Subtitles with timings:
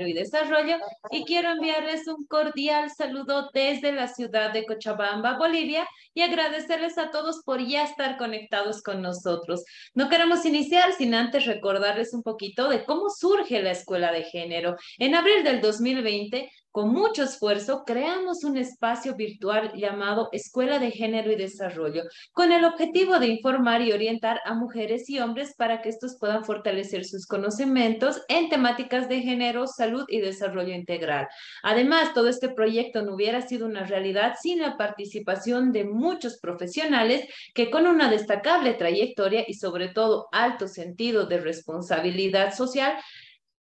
[0.00, 0.76] y Desarrollo
[1.10, 7.10] y quiero enviarles un cordial saludo desde la ciudad de Cochabamba, Bolivia y agradecerles a
[7.10, 9.64] todos por ya estar conectados con nosotros.
[9.94, 14.76] No queremos iniciar sin antes recordarles un poquito de cómo surge la Escuela de Género.
[14.98, 21.30] En abril del 2020 con mucho esfuerzo, creamos un espacio virtual llamado Escuela de Género
[21.30, 22.02] y Desarrollo,
[22.32, 26.44] con el objetivo de informar y orientar a mujeres y hombres para que estos puedan
[26.44, 31.28] fortalecer sus conocimientos en temáticas de género, salud y desarrollo integral.
[31.62, 37.28] Además, todo este proyecto no hubiera sido una realidad sin la participación de muchos profesionales
[37.54, 42.94] que con una destacable trayectoria y sobre todo alto sentido de responsabilidad social,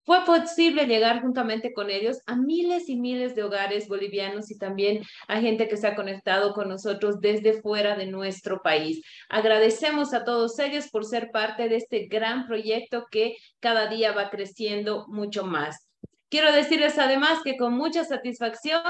[0.08, 5.02] fue posible llegar juntamente con ellos a miles y miles de hogares bolivianos y también
[5.26, 9.04] a gente que se ha conectado con nosotros desde fuera de nuestro país.
[9.28, 14.30] Agradecemos a todos ellos por ser parte de este gran proyecto que cada día va
[14.30, 15.86] creciendo mucho más.
[16.30, 18.80] Quiero decirles además que con mucha satisfacción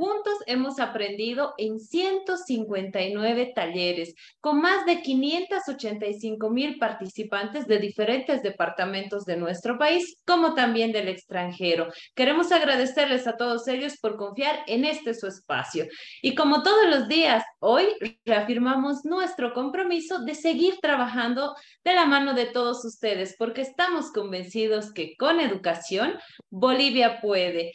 [0.00, 9.26] Juntos hemos aprendido en 159 talleres con más de 585 mil participantes de diferentes departamentos
[9.26, 11.88] de nuestro país, como también del extranjero.
[12.14, 15.84] Queremos agradecerles a todos ellos por confiar en este su espacio.
[16.22, 17.84] Y como todos los días, hoy
[18.24, 21.54] reafirmamos nuestro compromiso de seguir trabajando
[21.84, 26.14] de la mano de todos ustedes, porque estamos convencidos que con educación
[26.48, 27.72] Bolivia puede.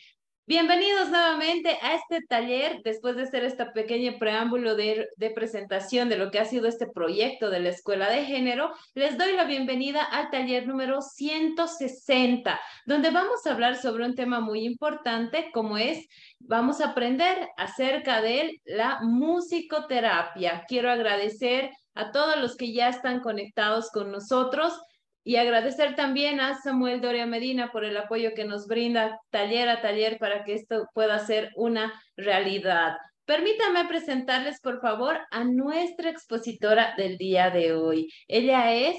[0.47, 6.17] Bienvenidos nuevamente a este taller, después de hacer este pequeño preámbulo de, de, presentación de
[6.17, 10.03] lo que ha sido este proyecto de la Escuela de Género, les doy la bienvenida
[10.03, 16.05] al taller número 160, donde vamos a hablar sobre un tema muy importante como es,
[16.37, 20.63] vamos a aprender acerca de la musicoterapia.
[20.67, 24.79] Quiero agradecer a todos los que ya están conectados con nosotros.
[25.27, 29.81] Y agradecer también a Samuel Doria Medina por el apoyo que nos brinda taller a
[29.81, 32.95] taller para que esto pueda ser una realidad.
[33.25, 38.13] Permítame presentarles, por favor, a nuestra expositora del día de hoy.
[38.27, 38.97] Ella es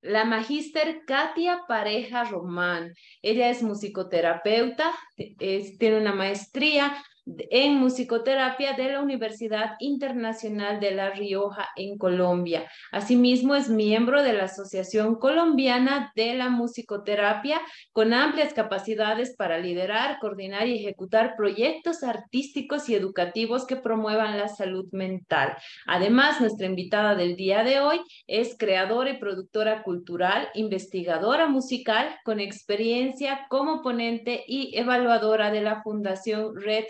[0.00, 2.92] la magíster Katia Pareja Román.
[3.22, 4.92] Ella es musicoterapeuta,
[5.38, 7.00] tiene una maestría
[7.50, 12.70] en musicoterapia de la Universidad Internacional de La Rioja en Colombia.
[12.92, 17.60] Asimismo, es miembro de la Asociación Colombiana de la Musicoterapia
[17.92, 24.48] con amplias capacidades para liderar, coordinar y ejecutar proyectos artísticos y educativos que promuevan la
[24.48, 25.56] salud mental.
[25.86, 32.40] Además, nuestra invitada del día de hoy es creadora y productora cultural, investigadora musical con
[32.40, 36.84] experiencia como ponente y evaluadora de la Fundación Red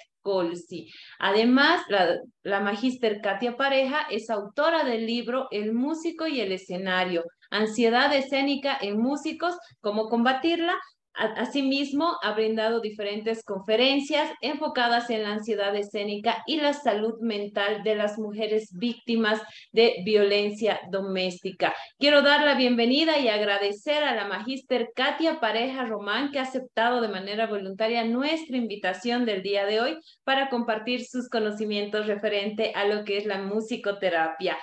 [1.19, 7.25] Además, la, la magíster Katia Pareja es autora del libro El músico y el escenario,
[7.51, 10.79] ansiedad escénica en músicos, cómo combatirla,
[11.13, 17.97] Asimismo, ha brindado diferentes conferencias enfocadas en la ansiedad escénica y la salud mental de
[17.97, 21.75] las mujeres víctimas de violencia doméstica.
[21.99, 27.01] Quiero dar la bienvenida y agradecer a la magíster Katia Pareja Román que ha aceptado
[27.01, 32.87] de manera voluntaria nuestra invitación del día de hoy para compartir sus conocimientos referente a
[32.87, 34.57] lo que es la musicoterapia.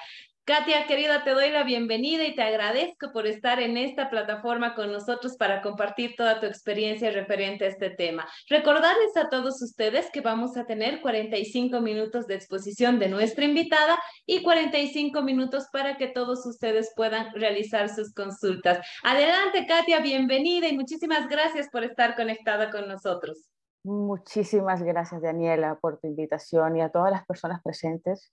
[0.48, 4.94] Katia, querida, te doy la bienvenida y te agradezco por estar en esta plataforma con
[4.94, 8.26] nosotros para compartir toda tu experiencia referente a este tema.
[8.50, 14.00] Recordarles a todos ustedes que vamos a tener 45 minutos de exposición de nuestra invitada
[14.26, 18.80] y 45 minutos para que todos ustedes puedan realizar sus consultas.
[19.04, 23.50] Adelante, Katia, bienvenida y muchísimas gracias por estar conectada con nosotros.
[23.84, 28.32] Muchísimas gracias, Daniela, por tu invitación y a todas las personas presentes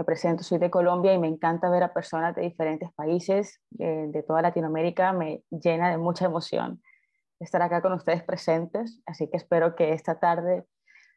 [0.00, 4.06] me presento, soy de Colombia y me encanta ver a personas de diferentes países, eh,
[4.08, 6.82] de toda Latinoamérica, me llena de mucha emoción
[7.38, 10.64] estar acá con ustedes presentes, así que espero que esta tarde,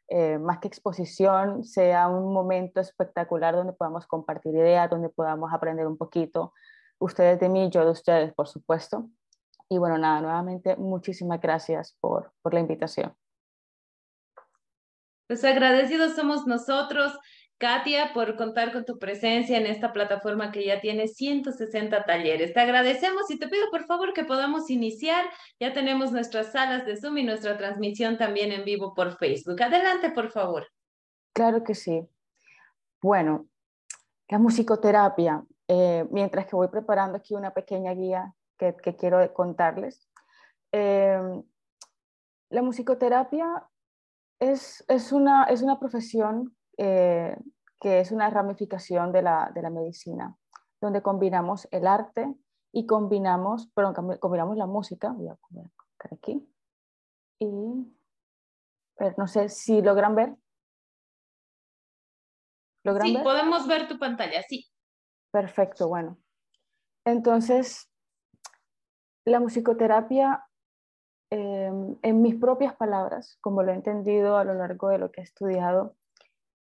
[0.08, 5.86] eh, más que exposición, sea un momento espectacular donde podamos compartir ideas, donde podamos aprender
[5.86, 6.52] un poquito,
[6.98, 9.08] ustedes de mí, yo de ustedes, por supuesto.
[9.70, 13.14] Y bueno, nada, nuevamente muchísimas gracias por, por la invitación.
[15.26, 17.18] Pues agradecidos somos nosotros.
[17.58, 22.52] Katia, por contar con tu presencia en esta plataforma que ya tiene 160 talleres.
[22.52, 25.24] Te agradecemos y te pido por favor que podamos iniciar.
[25.60, 29.62] Ya tenemos nuestras salas de Zoom y nuestra transmisión también en vivo por Facebook.
[29.62, 30.66] Adelante, por favor.
[31.32, 32.08] Claro que sí.
[33.00, 33.46] Bueno,
[34.28, 40.08] la musicoterapia, eh, mientras que voy preparando aquí una pequeña guía que, quiero contarles.
[40.72, 41.42] Eh,
[42.50, 43.64] la musicoterapia
[44.40, 47.36] es, es, una, es una profesión eh,
[47.80, 50.36] que es una ramificación de la, de la, medicina,
[50.80, 52.34] donde combinamos el arte
[52.72, 56.48] y combinamos, perdón, combinamos la música, voy a colocar aquí,
[57.38, 60.34] Y no sé si logran ver.
[62.84, 64.66] ¿Logran sí, podemos ver tu pantalla, sí.
[65.30, 66.18] Perfecto, bueno.
[67.04, 67.90] Entonces,
[69.24, 70.46] la musicoterapia,
[71.30, 75.20] em, en mis propias palabras, como lo he entendido a lo largo de lo que
[75.20, 75.96] he estudiado,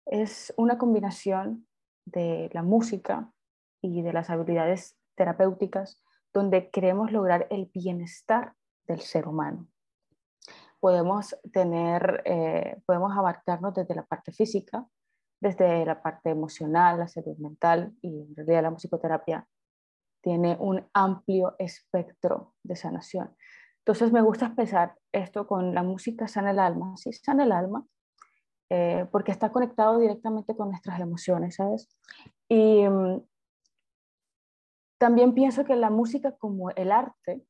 [0.05, 1.67] es una combinación
[2.05, 3.31] de la música
[3.81, 6.01] y de las habilidades terapéuticas
[6.33, 8.53] donde queremos lograr el bienestar
[8.87, 9.67] del ser humano.
[10.79, 14.85] Podemos tener, eh, podemos abarcarnos desde la parte física,
[15.39, 19.47] desde la parte emocional, la salud mental y en realidad la musicoterapia
[20.21, 23.35] tiene un amplio espectro de sanación.
[23.79, 27.85] Entonces me gusta expresar esto con la música sana el alma, sí, sana el alma,
[28.75, 31.87] eh, porque está conectado directamente con nuestras emociones, ¿sabes?
[32.49, 33.21] Y mm,
[34.97, 37.45] también pienso que la música como el arte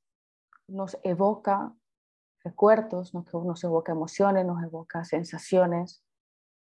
[0.67, 1.73] nos evoca
[2.43, 6.03] recuerdos, nos, evoca emociones, nos evoca sensaciones,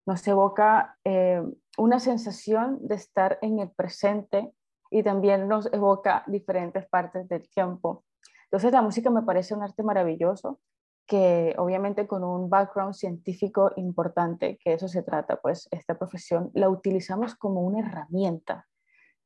[0.06, 1.42] nos evoca eh,
[1.76, 4.50] una sensación de estar en el presente
[4.90, 8.02] y también nos evoca diferentes partes del tiempo.
[8.44, 10.58] Entonces la música me parece un arte maravilloso
[11.08, 16.68] que obviamente con un background científico importante, que eso se trata, pues esta profesión la
[16.68, 18.68] utilizamos como una herramienta.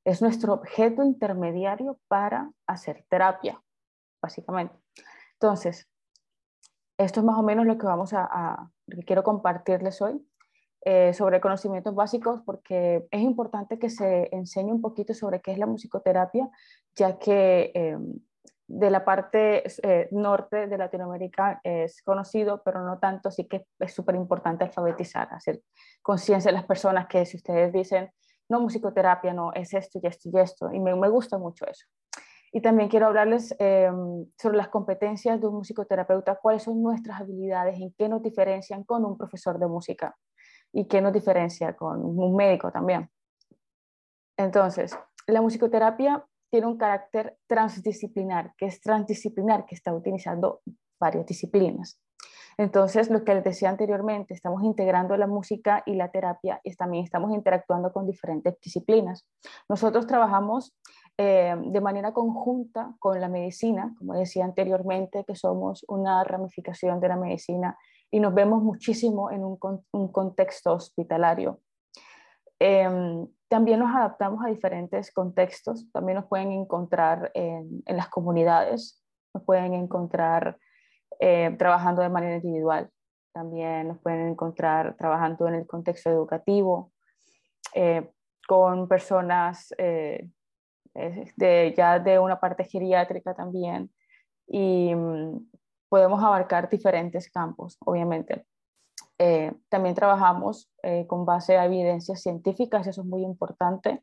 [0.04, 3.60] Es nuestro objeto intermediario para hacer terapia,
[4.22, 4.74] básicamente.
[5.34, 5.88] Entonces,
[6.98, 8.70] esto es más o menos lo que vamos a,
[9.04, 10.24] quiero compartirles hoy
[10.84, 15.58] eh, sobre conocimientos básicos, porque es importante que se enseñe un poquito sobre qué es
[15.58, 16.48] la musicoterapia,
[16.94, 17.98] ya que eh,
[18.74, 23.92] de la parte eh, norte de Latinoamérica es conocido, pero no tanto, así que es
[23.92, 25.60] súper importante alfabetizar, hacer
[26.00, 28.10] conciencia de las personas que si ustedes dicen,
[28.48, 31.86] no, musicoterapia, no, es esto y esto y esto, y me, gusta mucho eso.
[32.50, 37.78] Y también quiero hablarles em, sobre las competencias de un musicoterapeuta, cuáles son nuestras habilidades,
[37.78, 40.16] en qué nos diferencian con un profesor de música
[40.72, 43.10] y qué nos diferencia con un médico también.
[44.38, 50.60] Entonces, la musicoterapia tiene un carácter transdisciplinar, que es transdisciplinar, que está utilizando
[51.00, 51.98] varias disciplinas.
[52.58, 57.04] Entonces, lo que les decía anteriormente, estamos integrando la música y la terapia y también
[57.04, 59.26] estamos interactuando con diferentes disciplinas.
[59.66, 60.76] Nosotros trabajamos
[61.16, 67.08] eh, de manera conjunta con la medicina, como decía anteriormente, que somos una ramificación de
[67.08, 67.78] la medicina
[68.10, 69.56] y nos vemos muchísimo en un,
[70.12, 71.60] contexto hospitalario.
[72.58, 79.04] Em, también nos adaptamos a diferentes contextos, también nos pueden encontrar en, las comunidades,
[79.34, 80.56] nos pueden encontrar
[81.20, 82.88] eh, trabajando de manera individual,
[83.30, 86.94] también nos pueden encontrar trabajando en el contexto educativo,
[87.74, 88.10] eh,
[88.48, 90.30] con personas eh,
[90.94, 93.90] de, ya de una parte geriátrica también,
[94.46, 95.46] y mm,
[95.90, 98.46] podemos abarcar diferentes campos, obviamente.
[99.18, 104.02] Eh, también trabajamos eh, con base a evidencias científicas, eso es muy importante.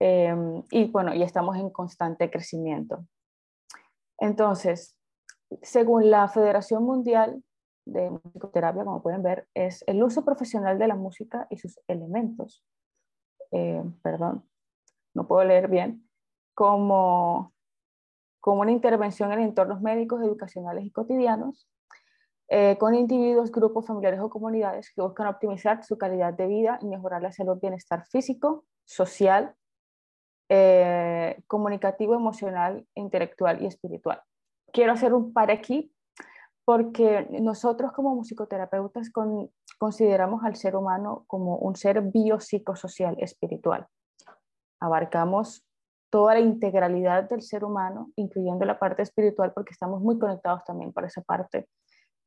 [0.00, 0.34] Eh,
[0.70, 3.06] y bueno, y estamos en constante crecimiento.
[4.18, 4.96] Entonces,
[5.62, 7.42] según la Federación Mundial
[7.84, 12.64] de Musicoterapia, como pueden ver, es el uso profesional de la música y sus elementos.
[14.02, 14.48] perdón,
[15.14, 16.08] no puedo leer bien.
[16.54, 17.52] Como,
[18.40, 21.68] como una intervención en entornos médicos, educacionales y cotidianos,
[22.54, 26.86] eh, con individuos, grupos familiares o comunidades que buscan optimizar su calidad de vida y
[26.86, 29.54] mejorar la salud, bienestar físico, social,
[30.50, 34.20] eh, comunicativo, emocional, intelectual y espiritual.
[34.70, 35.94] Quiero hacer un par aquí
[36.66, 39.10] porque nosotros como musicoterapeutas
[39.78, 43.86] consideramos al ser humano como un ser biopsicosocial espiritual.
[44.78, 45.64] Abarcamos
[46.10, 50.92] toda la integralidad del ser humano, incluyendo la parte espiritual, porque estamos muy conectados también
[50.92, 51.66] por esa parte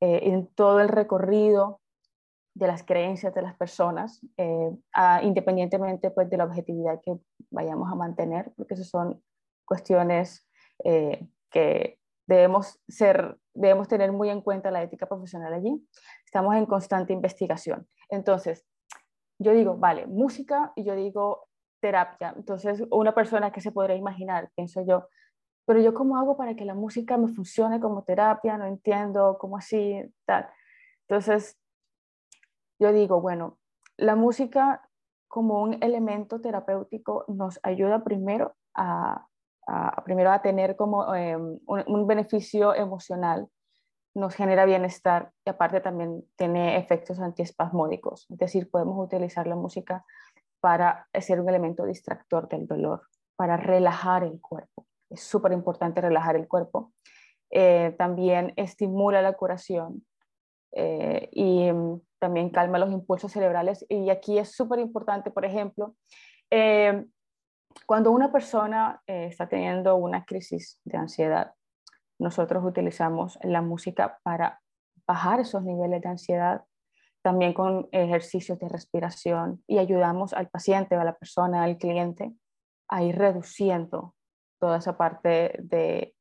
[0.01, 1.81] eh, en todo el recorrido
[2.55, 4.71] de las creencias de las personas, eh,
[5.23, 7.17] independientemente pues, de la objetividad que
[7.51, 9.21] vayamos a mantener, porque esas son
[9.65, 10.47] cuestiones
[10.83, 15.85] eh, que debemos, ser, debemos tener muy en cuenta la ética profesional allí.
[16.25, 17.87] Estamos en constante investigación.
[18.09, 18.65] Entonces,
[19.37, 21.49] yo digo, vale, música y yo digo
[21.81, 22.33] terapia.
[22.37, 25.09] Entonces, una persona que se podría imaginar, pienso yo,
[25.65, 29.57] pero yo cómo hago para que la música me funcione como terapia, no entiendo cómo
[29.57, 30.47] así, tal.
[31.07, 31.57] Entonces,
[32.79, 33.57] yo digo, bueno,
[33.97, 34.87] la música
[35.27, 39.27] como un elemento terapéutico nos ayuda primero a,
[40.05, 43.49] primero a tener como em, un, un, beneficio emocional,
[44.13, 50.05] nos genera bienestar y aparte también tiene efectos antiespasmódicos, es decir, podemos utilizar la música
[50.61, 53.01] para ser un elemento distractor del dolor,
[53.35, 56.93] para relajar el cuerpo es súper importante relajar el cuerpo.
[57.51, 60.05] Eh, también estimula la curación
[60.71, 63.85] eh, y mm, también calma los impulsos cerebrales.
[63.89, 65.95] Y aquí es súper importante, por ejemplo,
[66.51, 67.05] eh,
[67.85, 71.53] cuando una persona está teniendo una crisis de ansiedad,
[72.17, 74.61] nosotros utilizamos la música para
[75.05, 76.63] bajar esos niveles de ansiedad,
[77.21, 82.33] también con ejercicios de respiración y ayudamos al paciente, a la persona, al cliente
[82.87, 84.15] a ir reduciendo
[84.59, 86.15] toda esa parte de,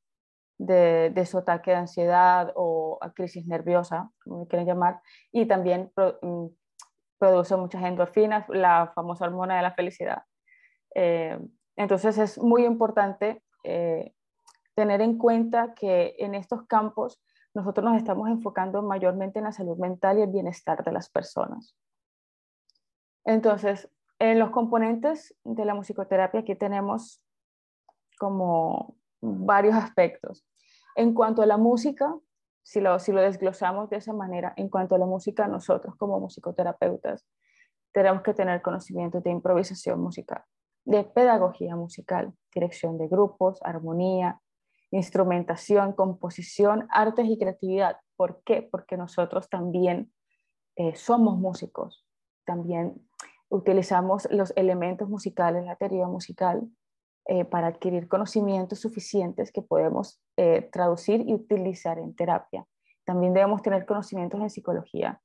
[0.59, 5.01] de, su ataque de ansiedad o a crisis nerviosa, como quieren llamar,
[5.33, 6.47] y también mm,
[7.19, 10.23] produce muchas endorfinas, la famosa hormona de la felicidad.
[10.95, 11.39] Eh,
[11.77, 14.15] entonces es muy importante eh,
[14.75, 17.21] tener en cuenta que en estos campos
[17.55, 21.77] nosotros nos estamos enfocando mayormente en la salud mental y el bienestar de las personas.
[23.25, 23.89] Entonces,
[24.19, 27.24] en los componentes de la musicoterapia aquí tenemos
[28.19, 30.47] como varios aspectos.
[30.97, 32.15] En cuanto a la música,
[32.63, 36.21] si lo, si lo desglosamos de esa manera, en cuanto a la música, nosotros como
[36.21, 37.27] musicoterapeutas
[37.93, 40.43] tenemos que tener conocimiento de improvisación musical,
[40.85, 44.41] de pedagogía musical, dirección de grupos, armonía,
[44.91, 47.99] instrumentación, composición, artes y creatividad.
[48.17, 48.69] ¿Por qué?
[48.71, 50.13] Porque nosotros también
[50.77, 52.05] eh, somos músicos,
[52.45, 53.01] también
[53.49, 56.69] utilizamos los elementos musicales, la teoría musical,
[57.27, 62.67] eh, para adquirir conocimientos suficientes que podemos eh, traducir y utilizar en terapia.
[63.05, 65.21] También debemos tener conocimientos en psicología,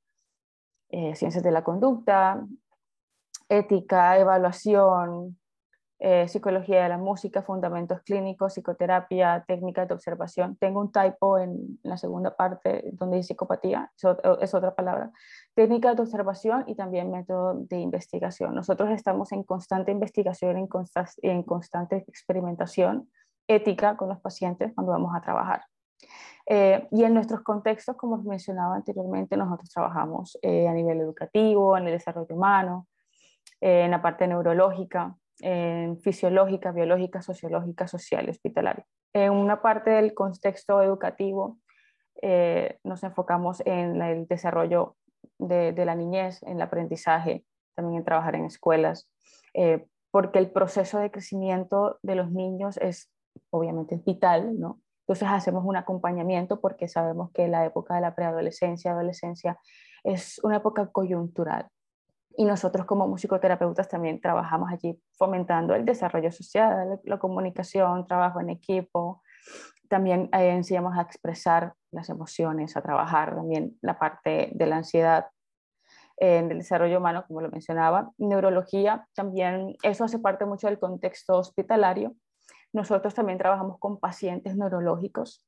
[0.90, 2.44] ciencias de la conducta,
[3.48, 5.38] ética, evaluación,
[6.02, 10.56] eh, psicología de la música, fundamentos clínicos, psicoterapia, técnicas de observación.
[10.56, 13.92] Tengo un typo en, la segunda parte donde dice psicopatía,
[14.40, 15.10] es, otra palabra.
[15.54, 18.54] Técnicas de observación y también método de investigación.
[18.54, 20.68] Nosotros estamos en constante investigación, en,
[21.20, 23.10] en constante experimentación
[23.46, 25.64] ética con los pacientes cuando vamos a trabajar.
[26.46, 31.76] Eh, y en nuestros contextos, como os mencionaba anteriormente, nosotros trabajamos eh, a nivel educativo,
[31.76, 32.86] en el desarrollo humano,
[33.60, 38.86] en la parte neurológica, en fisiológica, biológica, sociológica, social y hospitalaria.
[39.12, 41.58] En una parte del contexto educativo
[42.22, 44.96] eh, nos enfocamos en el desarrollo
[45.38, 47.44] de, la niñez, en el aprendizaje,
[47.74, 49.10] también en trabajar en escuelas,
[49.54, 53.10] eh, porque el proceso de crecimiento de los niños es
[53.50, 54.80] obviamente vital, ¿no?
[55.02, 59.58] Entonces hacemos un acompañamiento porque sabemos que la época de la preadolescencia, adolescencia,
[60.04, 61.68] es una época coyuntural
[62.40, 68.48] y nosotros como musicoterapeutas también trabajamos allí fomentando el desarrollo social, la comunicación, trabajo en
[68.48, 69.22] equipo.
[69.90, 75.26] También eh, enseñamos a expresar las emociones, a trabajar también la parte de la ansiedad
[76.16, 78.10] en el desarrollo humano, como lo mencionaba.
[78.16, 82.14] Neurología, también eso hace parte mucho del contexto hospitalario.
[82.72, 85.46] Nosotros también trabajamos con pacientes neurológicos,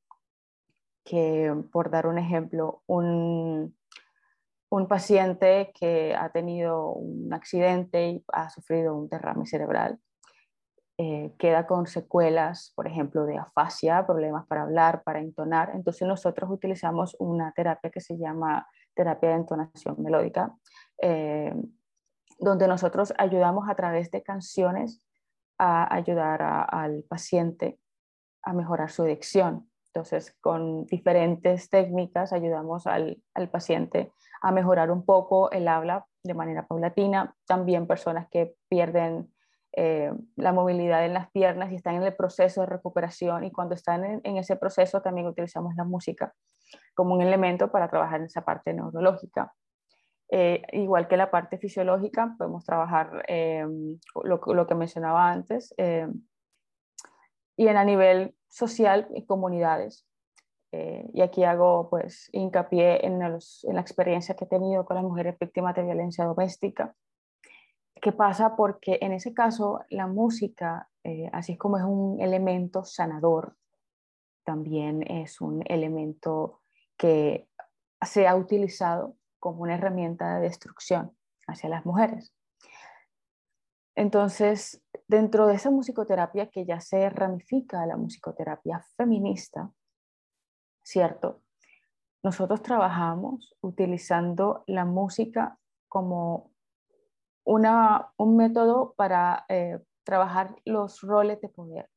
[1.05, 3.75] que por dar un ejemplo, un,
[4.73, 9.99] un paciente que ha tenido un accidente y ha sufrido un derrame cerebral.
[10.97, 15.73] Eh, queda con secuelas, por ejemplo, de afasia, problemas para hablar, para entonar.
[15.75, 20.57] Entonces nosotros utilizamos una terapia que se llama terapia de entonación melódica,
[21.03, 21.55] eh,
[22.39, 25.05] donde nosotros ayudamos a través de canciones
[25.59, 27.79] a ayudar al paciente
[28.43, 29.71] a mejorar su dicción.
[29.95, 36.33] Entonces, con diferentes técnicas ayudamos al, al paciente a mejorar un poco el habla de
[36.33, 37.35] manera paulatina.
[37.47, 39.31] También personas que pierden
[39.75, 43.75] eh, la movilidad en las piernas y están en el proceso de recuperación y cuando
[43.75, 46.35] están en, ese proceso también utilizamos la música
[46.95, 49.55] como un elemento para trabajar en esa parte neurológica.
[50.31, 53.67] Eh, igual que la parte fisiológica, podemos trabajar eh,
[54.25, 55.75] lo, lo, que mencionaba antes.
[57.57, 60.07] y en a nivel social y comunidades,
[60.73, 65.05] eh, y aquí hago pues hincapié en, en, la experiencia que he tenido con las
[65.05, 66.95] mujeres víctimas de violencia doméstica.
[67.95, 68.57] ¿Qué pasa?
[68.57, 73.57] Porque en ese caso la música, eh, así como es un elemento sanador,
[74.45, 76.61] también es un elemento
[76.97, 77.49] que
[78.05, 81.17] se ha utilizado como una herramienta de destrucción
[81.47, 82.35] hacia las mujeres.
[83.95, 89.71] Entonces, dentro de esa musicoterapia que ya se ramifica a la musicoterapia feminista,
[90.83, 91.43] ¿cierto?
[92.23, 96.53] Nosotros trabajamos utilizando la música como
[97.45, 101.91] una, un método para eh, trabajar los roles de poder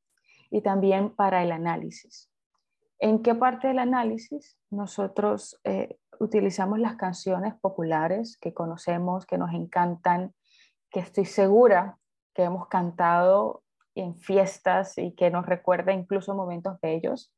[0.49, 2.31] y también para el análisis.
[2.99, 9.53] ¿En qué parte del análisis nosotros eh, utilizamos las canciones populares que conocemos, que nos
[9.53, 10.33] encantan,
[10.89, 11.99] que estoy segura
[12.35, 13.63] que hemos cantado
[13.95, 17.31] en fiestas y que nos recuerda incluso momentos bellos?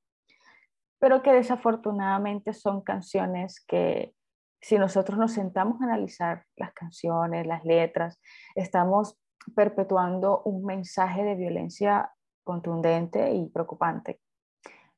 [1.00, 4.14] pero que desafortunadamente son canciones que
[4.62, 8.20] si nosotros nos sentamos a analizar las canciones, las letras,
[8.56, 9.18] estamos
[9.56, 12.12] perpetuando un mensaje de violencia
[12.44, 14.20] contundente y preocupante.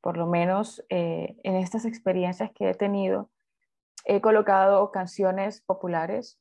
[0.01, 3.29] Por lo menos eh, en estas experiencias que he tenido,
[4.06, 6.39] he colocado canciones populares,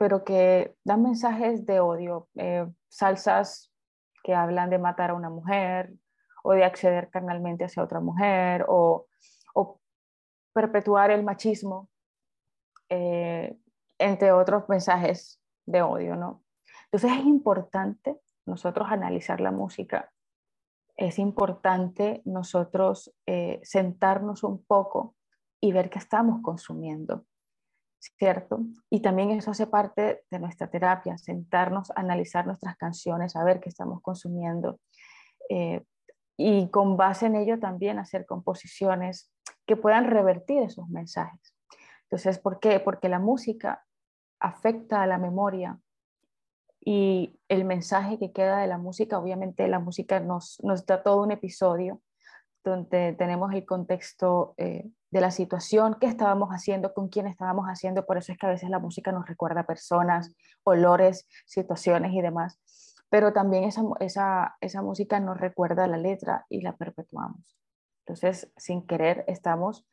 [0.00, 3.70] pero que dan mensajes de odio, eh, salsas
[4.24, 5.92] que hablan de matar a una mujer
[6.42, 9.06] o de acceder carnalmente hacia otra mujer o,
[10.54, 11.90] perpetuar el machismo,
[12.88, 13.56] eh,
[13.98, 16.42] entre otros mensajes de odio, ¿no?
[16.86, 20.10] Entonces es importante nosotros analizar la música,
[20.96, 25.14] es importante nosotros eh, sentarnos un poco
[25.60, 27.26] y ver qué estamos consumiendo,
[28.00, 28.60] ¿cierto?
[28.88, 33.68] Y también eso hace parte de nuestra terapia, sentarnos, analizar nuestras canciones, a ver qué
[33.68, 34.80] estamos consumiendo.
[35.48, 35.84] Eh,
[36.36, 39.30] y con base en ello también hacer composiciones
[39.66, 41.54] que puedan revertir esos mensajes.
[42.04, 42.80] Entonces, ¿por qué?
[42.80, 43.84] Porque la música
[44.40, 45.78] afecta a la memoria,
[46.82, 51.22] y el mensaje que queda de la música, obviamente la música nos, nos da todo
[51.22, 52.00] un episodio
[52.64, 58.06] donde tenemos el contexto eh, de la situación, qué estábamos haciendo, con quién estábamos haciendo,
[58.06, 62.60] por eso es que a veces la música nos recuerda personas, olores, situaciones y demás,
[63.08, 67.56] pero también esa, esa, esa música nos recuerda la letra y la perpetuamos.
[68.06, 69.86] Entonces, sin querer, estamos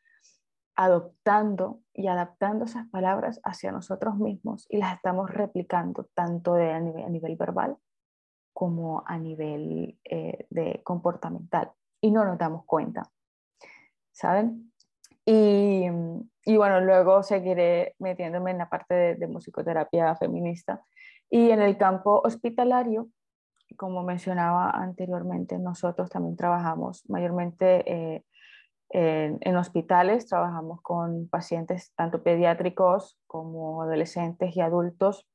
[0.76, 7.36] adoptando y adaptando esas palabras hacia nosotros mismos y las estamos replicando tanto a, nivel,
[7.36, 7.78] verbal
[8.54, 11.72] como a nivel eh, de comportamental
[12.08, 13.10] y no nos damos cuenta,
[14.14, 14.72] ¿saben?
[15.26, 15.86] Y,
[16.46, 20.82] y, bueno, luego seguiré metiéndome en la parte de, musicoterapia feminista
[21.30, 23.10] y en el campo hospitalario,
[23.76, 28.24] como mencionaba anteriormente, nosotros también trabajamos mayormente eh,
[28.90, 35.28] en, hospitales trabajamos con pacientes tanto pediátricos como adolescentes y adultos,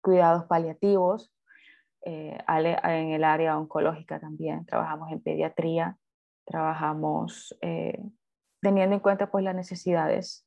[0.00, 1.32] cuidados paliativos,
[2.04, 5.96] eh, en el área oncológica también, trabajamos en pediatría,
[6.50, 8.02] trabajamos eh,
[8.60, 10.46] teniendo en cuenta pues las necesidades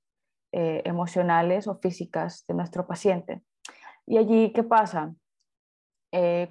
[0.52, 3.42] eh, emocionales o físicas de nuestro paciente.
[4.06, 5.16] Y allí, ¿qué pasa?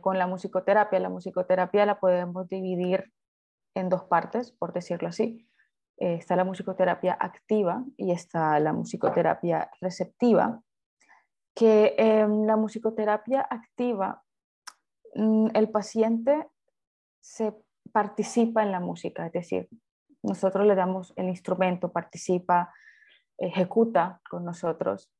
[0.00, 3.12] con la musicoterapia, la musicoterapia la podemos dividir
[3.76, 5.48] en dos partes, por decirlo así.
[5.98, 10.60] Eh, está la musicoterapia activa y está la musicoterapia receptiva,
[11.54, 14.24] que en la musicoterapia activa
[15.14, 16.48] mm, el paciente
[17.20, 17.54] se
[17.92, 19.68] participa en la música, es decir,
[20.22, 22.72] nosotros le damos el instrumento, participa,
[23.38, 25.10] ejecuta con nosotros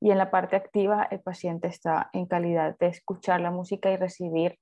[0.00, 3.96] y en la parte activa el paciente está en calidad de escuchar la música y
[3.96, 4.58] recibir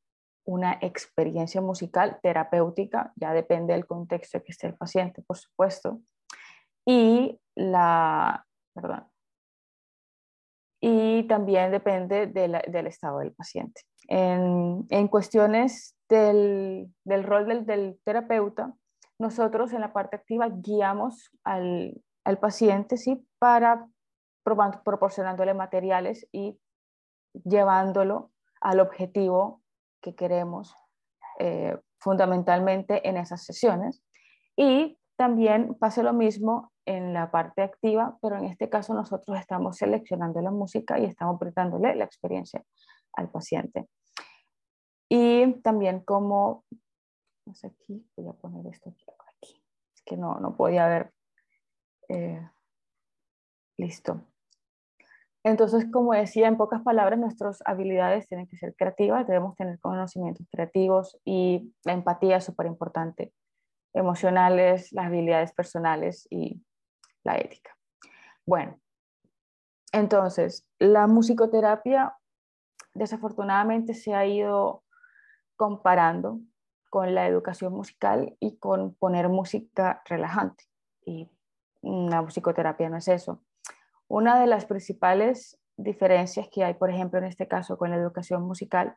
[0.46, 6.00] una experiencia musical terapéutica, ya depende del contexto que esté el paciente, por supuesto,
[6.86, 8.46] y la,
[10.82, 13.80] y también depende del estado del paciente.
[14.06, 18.72] En, en cuestiones del, rol del, terapeuta,
[19.18, 22.00] nosotros en la parte activa guiamos al,
[22.40, 23.26] paciente ¿sí?
[23.38, 23.88] para
[24.42, 26.58] proporcionándole materiales y
[27.32, 29.62] llevándolo al objetivo
[30.00, 30.76] que queremos
[31.38, 34.02] eh, fundamentalmente en esas sesiones.
[34.56, 39.78] Y también pasa lo mismo en la parte activa, pero en este caso nosotros estamos
[39.78, 42.62] seleccionando la música y estamos prestándole la experiencia
[43.14, 43.88] al paciente.
[45.08, 46.64] Y también como,
[47.46, 48.90] no sé aquí, voy a poner esto
[49.36, 49.62] aquí,
[49.94, 51.12] es que no, no podía ver,
[52.08, 52.48] eh,
[53.76, 54.20] listo.
[55.44, 60.46] Entonces, como decía, en pocas palabras, nuestras habilidades tienen que ser creativas, debemos tener conocimientos
[60.50, 63.34] creativos y la empatía es súper importante,
[63.92, 66.64] emocionales, las habilidades personales y
[67.24, 67.76] la ética.
[68.46, 68.80] Bueno,
[69.92, 72.16] entonces, la musicoterapia
[72.94, 74.83] desafortunadamente se ha ido
[75.56, 76.40] comparando
[76.90, 80.64] con la educación musical y con poner música relajante.
[81.04, 81.28] Y
[81.82, 83.42] la musicoterapia no es eso.
[84.08, 88.42] Una de las principales diferencias que hay, por ejemplo, en este caso con la educación
[88.42, 88.96] musical,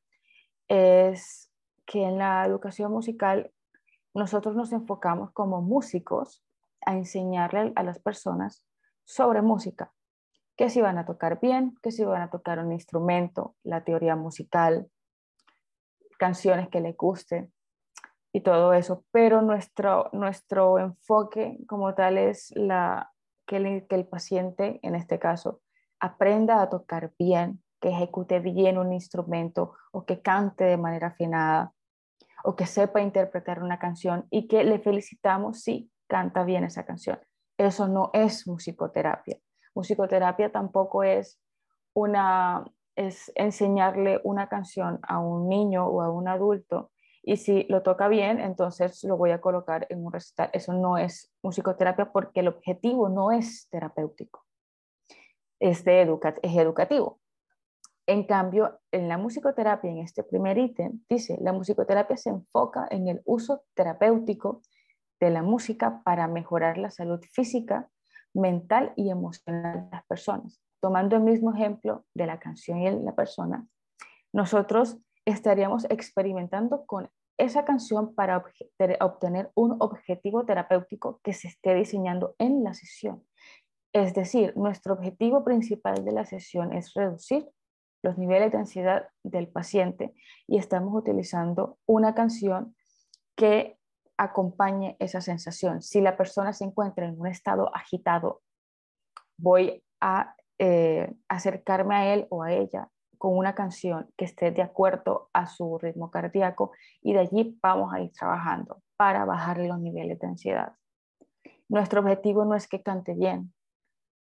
[0.67, 1.51] es
[1.85, 3.51] que en la educación musical
[4.13, 6.43] nosotros nos enfocamos como músicos
[6.85, 8.63] a enseñarle a las personas
[9.05, 9.93] sobre música,
[10.55, 14.15] que si van a tocar bien, que si van a tocar un instrumento, la teoría
[14.15, 14.89] musical,
[16.17, 17.53] canciones que le gusten
[18.33, 23.11] y todo eso, pero nuestro, nuestro enfoque como tal es la,
[23.47, 25.61] que el, paciente, en este caso,
[25.99, 31.73] aprenda a tocar bien, que ejecute bien un instrumento o que cante de manera afinada
[32.43, 37.19] o que sepa interpretar una canción y que le felicitamos si canta bien esa canción.
[37.57, 39.37] Eso no es musicoterapia.
[39.73, 41.39] Musicoterapia tampoco es
[41.93, 42.65] una
[42.97, 48.07] es enseñarle una canción a un niño o a un adulto y si lo toca
[48.07, 50.49] bien, entonces lo voy a colocar en un recital.
[50.53, 54.45] Eso no es musicoterapia porque el objetivo no es terapéutico,
[55.59, 57.19] es, es educativo.
[58.07, 63.09] En cambio, en la musicoterapia, en este primer ítem, dice, la musicoterapia se enfoca en
[63.09, 64.61] el uso terapéutico
[65.19, 67.89] de la música para mejorar la salud física,
[68.33, 70.61] mental y emocional de las personas.
[70.81, 73.67] Tomando el mismo ejemplo de la canción y la persona,
[74.33, 78.43] nosotros estaríamos experimentando con esa canción para
[78.99, 83.23] obtener un objetivo terapéutico que se esté diseñando en la sesión.
[83.93, 87.47] Es decir, nuestro objetivo principal de la sesión es reducir
[88.03, 90.13] los niveles de ansiedad del paciente
[90.47, 92.75] y estamos utilizando una canción
[93.35, 93.77] que
[94.17, 95.81] acompañe esa sensación.
[95.81, 98.41] Si la persona se encuentra en un estado agitado,
[99.37, 104.61] voy a eh, acercarme a él o a ella con una canción que esté de
[104.61, 109.79] acuerdo a su ritmo cardíaco y de allí vamos a ir trabajando para bajar los
[109.79, 110.73] niveles de ansiedad.
[111.69, 113.53] Nuestro objetivo no es que cante bien,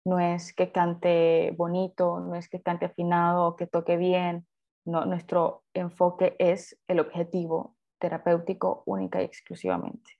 [0.05, 4.47] no es que cante bonito, no es que cante afinado que toque bien.
[4.85, 10.11] Nuestro enfoque es el objetivo terapéutico única y exclusivamente.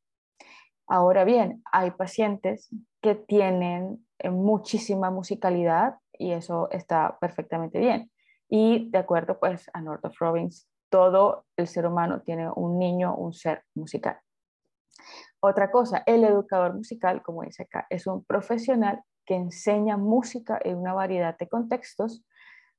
[0.88, 2.70] Ahora bien, hay pacientes
[3.02, 8.12] que tienen eh, muchísima musicalidad y eso está perfectamente bien.
[8.48, 13.34] Y de acuerdo pues a Northrop Robbins, todo el ser humano tiene un niño, un
[13.34, 14.20] ser musical.
[15.40, 20.78] Otra cosa, el educador musical, como dice acá, es un profesional que enseña música en
[20.78, 22.24] una variedad de contextos,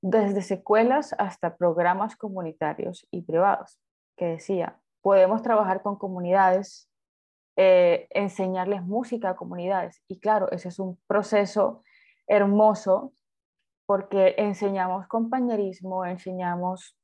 [0.01, 3.81] desde secuelas hasta programas comunitarios y privados,
[4.16, 6.88] que decía, podemos trabajar con comunidades,
[7.57, 10.03] eh, enseñarles música a comunidades.
[10.09, 11.83] Y claro, ese es un proceso
[12.27, 13.12] hermoso
[13.87, 16.96] porque enseñamos compañerismo, enseñamos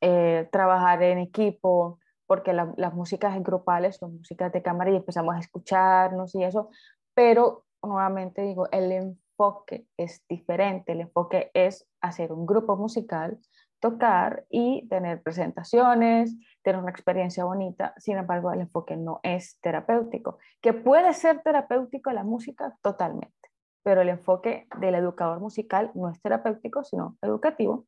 [0.00, 5.40] eh, trabajar en equipo, porque las músicas grupales son músicas de cámara y empezamos a
[5.40, 6.70] escucharnos y eso,
[7.12, 13.40] pero nuevamente digo, el enfoque es diferente, el enfoque es hacer un grupo musical,
[13.80, 20.38] tocar y tener presentaciones, tener una experiencia bonita, sin embargo el enfoque no es terapéutico,
[20.60, 23.39] que puede ser terapéutico la música totalmente,
[23.82, 27.86] pero el enfoque del educador musical no es terapéutico, sino educativo.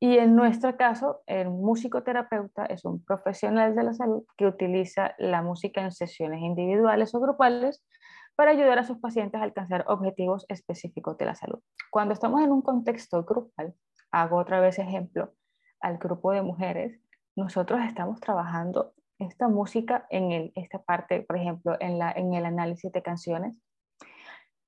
[0.00, 5.40] Y en nuestro caso, el musicoterapeuta es un profesional de la salud que utiliza la
[5.40, 7.82] música en sesiones individuales o grupales
[8.36, 11.60] para ayudar a sus pacientes a alcanzar objetivos específicos de la salud.
[11.90, 13.74] Cuando estamos en un contexto grupal,
[14.10, 15.32] hago otra vez ejemplo
[15.80, 17.00] al grupo de mujeres,
[17.36, 22.92] nosotros estamos trabajando esta música en esta parte, por ejemplo, en, la, en el análisis
[22.92, 23.56] de canciones.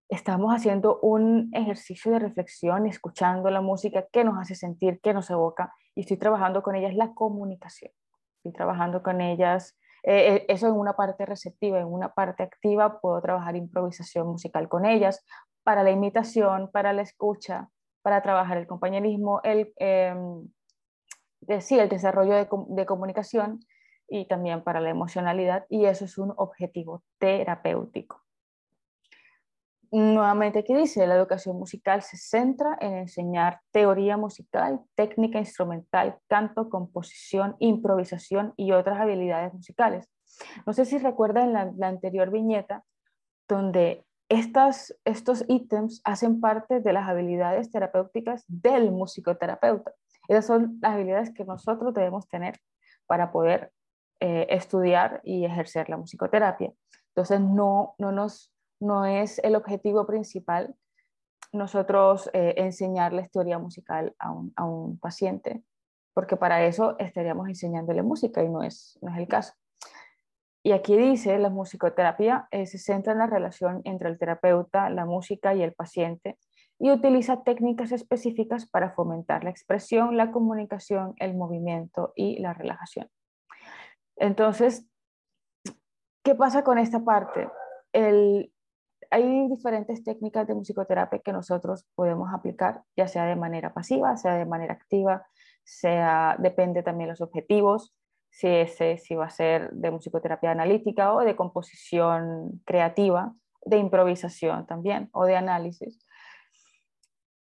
[0.09, 5.31] Estamos haciendo un ejercicio de reflexión, escuchando la música, qué nos hace sentir, qué nos
[5.31, 7.91] evoca, y estoy trabajando con ellas la comunicación.
[8.39, 13.01] Estoy trabajando con ellas eh, eh, eso en una parte receptiva, en una parte activa
[13.01, 15.25] puedo trabajar improvisación musical con ellas,
[15.65, 17.71] para la imitación, para la escucha,
[18.03, 20.49] para trabajar el compañerismo, el, em,
[21.49, 23.59] el desarrollo de, de comunicación
[24.09, 28.26] y también para la emocionalidad y eso es un objetivo terapéutico.
[29.91, 31.07] Nuevamente, ¿qué dice?
[31.07, 38.73] La educación musical se centra en enseñar teoría musical, técnica instrumental, canto, composición, improvisación y
[38.73, 40.09] otras habilidades musicales.
[40.67, 42.85] No sé si recuerdan la, la anterior viñeta
[43.49, 49.93] donde estas, estos ítems hacen parte de las habilidades terapéuticas del musicoterapeuta.
[50.29, 52.59] Esas son las habilidades que nosotros debemos tener
[53.07, 53.73] para poder
[54.21, 56.73] eh, estudiar y ejercer la musicoterapia.
[57.09, 60.75] Entonces, no, no nos no es el objetivo principal
[61.53, 65.63] nosotros eh, enseñarles teoría musical a un, paciente,
[66.15, 69.55] porque para eso estaríamos enseñándole música y no es, no es el caso.
[70.63, 75.07] Y aquí dice, la musicoterapia eh, se centra en la relación entre el terapeuta, la
[75.07, 76.39] música y el paciente
[76.79, 83.09] y utiliza técnicas específicas para fomentar la expresión, la comunicación, el movimiento y la relajación.
[84.17, 84.87] Entonces,
[86.23, 87.49] ¿qué pasa con esta parte?
[87.93, 88.53] El,
[89.11, 94.35] hay diferentes técnicas de musicoterapia que nosotros podemos aplicar, ya sea de manera pasiva, sea
[94.35, 95.27] de manera activa,
[95.65, 97.95] sea, depende también los objetivos,
[98.31, 104.67] si, ese, si va a ser de musicoterapia analítica o de composición creativa, de improvisación
[104.67, 105.99] también o de análisis.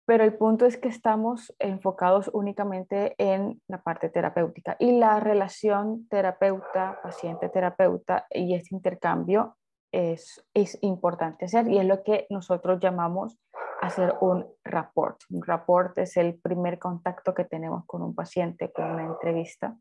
[0.05, 6.07] Pero el punto es que estamos enfocados únicamente en la parte terapéutica y la relación
[6.07, 9.57] terapeuta-paciente-terapeuta y este intercambio
[9.97, 13.37] es, importante hacer y es lo que nosotros llamamos
[13.81, 15.19] hacer un rapport.
[15.29, 19.75] Un rapport es el primer contacto que tenemos con un paciente, con una entrevista.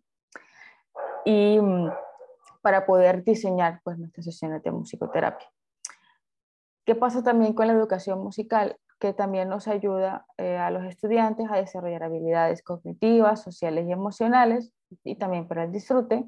[1.25, 1.91] Y mm,
[2.63, 5.49] para poder diseñar pues, nuestras sesiones de musicoterapia.
[6.85, 8.77] ¿Qué pasa también con la educación musical?
[8.99, 14.73] Que también nos ayuda eh, a los estudiantes a desarrollar habilidades cognitivas, sociales y emocionales,
[15.05, 16.25] y también para el disfrute.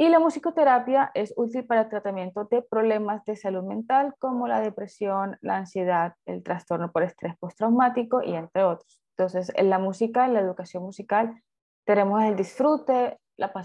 [0.00, 4.58] Y la musicoterapia es útil para el tratamiento de problemas de salud mental como la
[4.58, 8.98] depresión, la ansiedad, el trastorno por estrés postraumático y entre otros.
[9.10, 11.42] Entonces, en la música, en la educación musical,
[11.84, 13.18] tenemos el disfrute,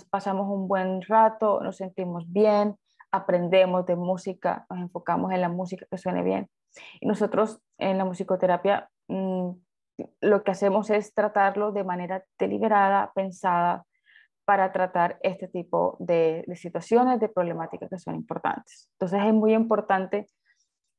[0.10, 2.76] pasamos un buen rato, nos sentimos bien,
[3.12, 6.50] aprendemos de música, nos enfocamos en la música que suene bien.
[7.00, 9.52] Y nosotros en la musicoterapia mm,
[10.20, 13.86] lo que hacemos es tratarlo de manera deliberada, pensada,
[14.46, 18.90] para tratar este tipo de, situaciones, de problemáticas que son importantes.
[18.94, 20.28] Entonces es muy importante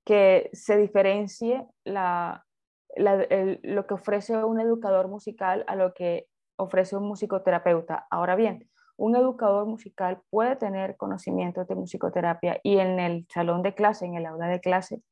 [0.05, 8.07] que se diferencie lo que ofrece un educador musical a lo que ofrece un musicoterapeuta.
[8.11, 13.75] Ahora bien, un educador musical puede tener conocimientos de musicoterapia y en el salón de
[13.75, 15.03] clase, en el aula de clase,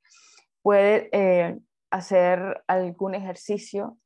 [0.63, 1.59] puede eh,
[1.91, 3.99] hacer algún ejercicio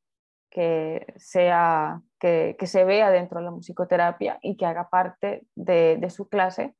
[0.50, 6.28] que, sea, que, se vea dentro de la musicoterapia y que haga parte de, su
[6.28, 6.74] clase,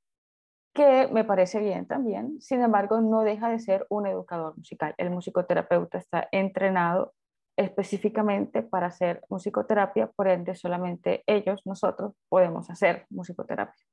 [0.74, 2.40] que me parece bien también.
[2.40, 4.94] Sin embargo, no deja de ser un educador musical.
[4.98, 7.14] El musicoterapeuta está entrenado
[7.57, 13.85] específicamente para hacer musicoterapia, por ende solamente ellos, nosotros, podemos hacer musicoterapia.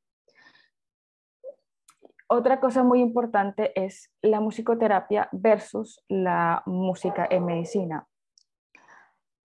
[2.27, 8.07] Otra cosa muy importante es la musicoterapia versus la música en medicina.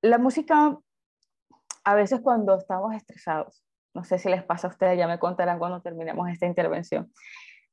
[0.02, 0.78] La música,
[1.90, 5.58] a veces cuando estamos estresados, no sé si les pasa a ustedes, ya me contarán
[5.58, 7.12] cuando terminemos esta intervención,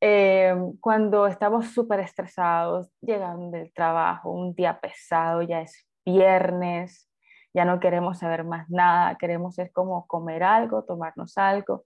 [0.01, 7.07] eh, cuando estamos súper estresados, llegando del trabajo, un día pesado, ya es viernes,
[7.53, 11.85] ya no queremos saber más nada, queremos es como comer algo, tomarnos algo.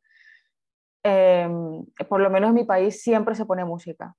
[1.04, 4.16] Em, por lo menos en mi país siempre se pone música,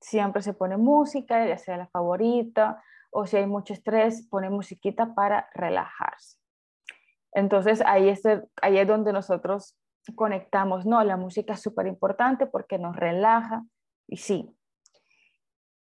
[0.00, 5.14] siempre se pone música, ya sea la favorita, o si hay mucho estrés, pone musiquita
[5.14, 6.45] para relajarse.
[7.36, 8.22] Entonces ahí es,
[8.62, 9.78] ahí es donde nosotros
[10.16, 13.64] conectamos, no, la música es súper importante porque nos relaja,
[14.08, 14.50] y sí.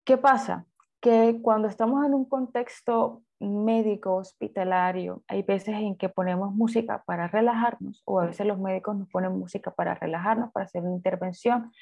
[0.04, 0.66] ¿Qué pasa?
[1.02, 7.26] que cuando estamos en un contexto médico, hospitalario, hay veces en que ponemos música para
[7.26, 11.72] relajarnos o a veces los médicos nos ponen música para relajarnos, para hacer una intervención,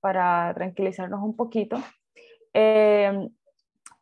[0.00, 1.80] para tranquilizarnos un poquito.
[2.52, 3.28] Eh,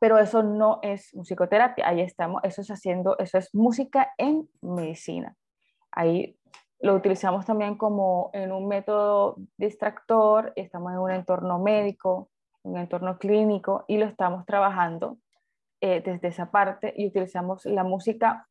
[0.05, 5.35] pero eso no es musicoterapia, ahí estamos, eso es haciendo, eso es música en medicina.
[5.93, 6.39] Ahí
[6.79, 12.29] lo utilizamos también como en un método distractor, estamos en un entorno médico,
[12.65, 15.17] un entorno clínico y lo estamos trabajando
[15.81, 18.47] eh, desde esa parte y utilizamos la música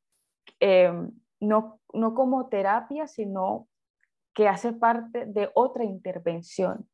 [0.59, 0.91] eh,
[1.39, 3.67] no, no como terapia, sino
[4.33, 6.89] que hace parte de otra intervención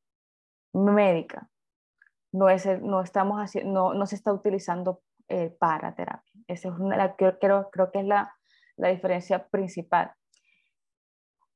[0.74, 1.48] médica.
[2.32, 6.32] No, es, no, estamos haciendo, no, no se está utilizando eh, para terapia.
[6.48, 8.34] Esa es una, creo, creo, creo que es la,
[8.78, 10.12] la diferencia principal.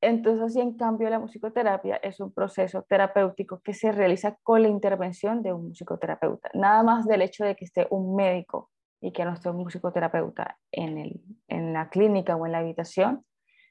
[0.02, 5.42] Entonces, en cambio, la musicoterapia es un proceso terapéutico que se realiza con la intervención
[5.42, 6.50] de un musicoterapeuta.
[6.54, 10.58] Nada más del hecho de que esté un médico y que no esté un musicoterapeuta
[10.72, 13.26] en, el, en la clínica o en la habitación,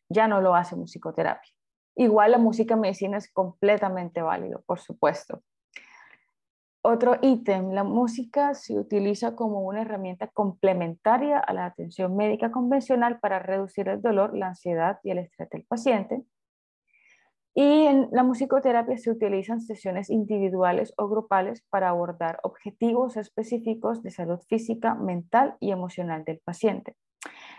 [0.09, 1.53] ya no lo hace musicoterapia.
[1.97, 5.43] Igual la música en medicina es completamente válido, por supuesto.
[6.85, 13.21] Otro ítem, la música se utiliza como una herramienta complementaria a la atención médica convencional
[13.21, 16.25] para reducir el dolor, la ansiedad y el estrés del paciente.
[17.55, 24.11] Y en la musicoterapia se utilizan sesiones individuales o grupales para abordar objetivos específicos de
[24.11, 26.97] salud física, mental y emocional del paciente.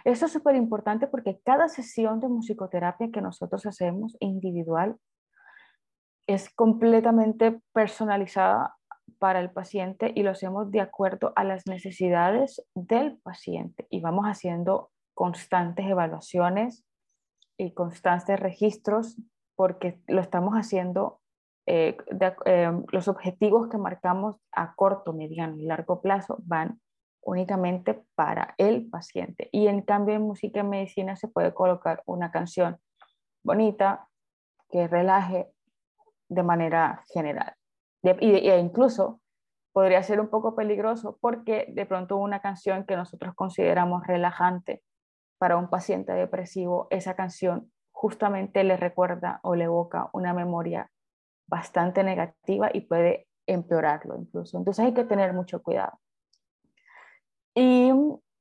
[0.03, 4.97] Esto es súper importante porque cada sesión de musicoterapia que nosotros hacemos individual
[6.27, 8.75] es completamente personalizada
[9.23, 14.25] para el paciente y lo hacemos de acuerdo a las necesidades del paciente y vamos
[14.25, 16.83] haciendo constantes evaluaciones
[17.57, 19.15] y constantes registros
[19.55, 21.21] porque lo estamos haciendo,
[21.67, 21.95] eh,
[22.45, 26.81] eh, los objetivos que marcamos a corto, mediano y largo plazo van
[27.21, 29.47] únicamente para el paciente.
[29.53, 32.77] Y en cambio en música y medicina se puede colocar una canción
[33.41, 34.09] bonita
[34.69, 35.49] que relaje
[36.27, 37.55] de manera general
[38.03, 39.21] e incluso
[39.71, 44.83] podría ser un poco peligroso porque de pronto una canción que nosotros consideramos relajante
[45.39, 50.91] para un paciente depresivo, esa canción justamente le recuerda o le evoca una memoria
[51.47, 54.57] bastante negativa y puede empeorarlo incluso.
[54.57, 55.99] Entonces hay que tener mucho cuidado.
[57.55, 57.91] Y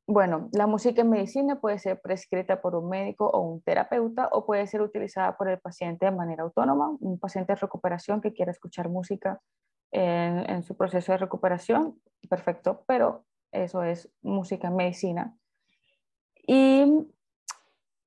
[0.07, 4.45] bueno, la música en medicina puede ser prescrita por un médico o un terapeuta o
[4.45, 6.97] puede ser utilizada por el paciente de manera autónoma.
[7.01, 9.41] Un paciente de recuperación que quiera escuchar música
[9.93, 15.37] en, su proceso de recuperación, perfecto, pero eso es música en medicina.
[16.47, 17.07] Y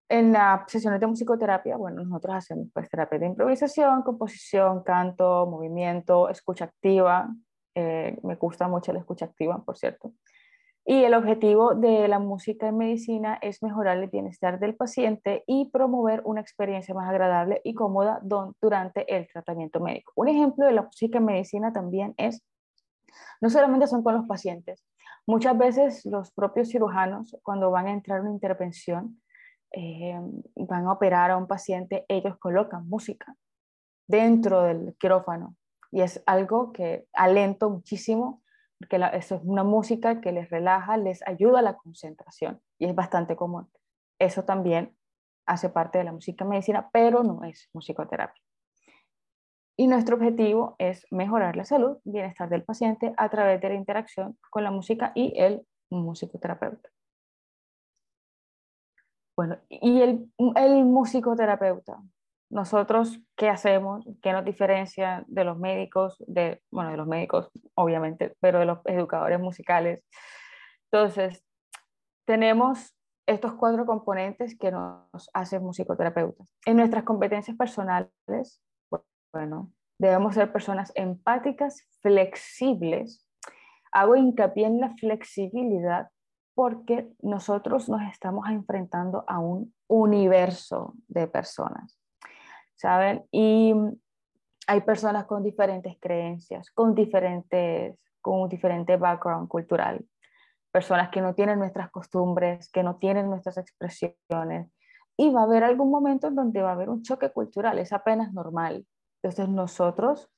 [0.10, 6.28] en las sesiones de musicoterapia, bueno, nosotros hacemos pues terapia de improvisación, composición, canto, movimiento,
[6.30, 7.30] escucha activa.
[7.76, 10.14] Eh, me gusta mucho la escucha activa, por cierto.
[10.88, 15.72] Y el objetivo de la música en medicina es mejorar el bienestar del paciente y
[15.72, 18.22] promover una experiencia más agradable y cómoda
[18.62, 20.14] durante el tratamiento médico.
[20.16, 22.44] Un ejemplo de la música en medicina también es,
[23.42, 24.86] no solamente son con los pacientes,
[25.26, 29.20] muchas veces los propios cirujanos, cuando van a entrar a una intervención,
[29.72, 30.20] eh,
[30.56, 33.36] van a operar a un paciente, ellos colocan música
[34.08, 35.56] dentro del quirófano
[35.92, 38.44] y es algo que alento muchísimo
[38.80, 42.96] porque eso es una música que les relaja, les ayuda a la concentración y es
[42.96, 43.70] bastante común.
[44.20, 44.96] Eso también
[45.46, 48.42] hace parte de la música medicina, pero no es musicoterapia.
[49.78, 54.38] Y nuestro objetivo es mejorar la salud, bienestar del paciente a través de la interacción
[54.50, 56.90] con la música y el musicoterapeuta.
[59.36, 62.02] Bueno, y el, el musicoterapeuta,
[62.50, 64.06] nosotros, ¿qué hacemos?
[64.22, 68.80] ¿Qué nos diferencia de los médicos, de, bueno, de los médicos, obviamente, pero de los
[68.86, 70.04] educadores musicales?
[70.92, 71.44] Entonces,
[72.26, 72.96] tenemos
[73.28, 76.54] estos cuatro componentes que nos hacen musicoterapeutas.
[76.66, 78.62] En nuestras competencias personales,
[79.34, 83.28] bueno, debemos ser personas empáticas, flexibles.
[83.92, 86.10] Hago hincapié en la flexibilidad
[86.54, 92.00] porque nosotros nos estamos enfrentando a un universo de personas.
[92.76, 93.26] ¿Saben?
[93.32, 93.74] Y
[94.68, 100.04] hay personas con diferentes creencias, con diferentes, con un diferente background cultural,
[100.72, 104.70] personas que no tienen nuestras costumbres, que no tienen nuestras expresiones.
[105.18, 107.94] Y va a haber algún momento en donde va a haber un choque cultural, es
[107.94, 108.86] apenas normal.
[109.22, 110.30] Entonces nosotros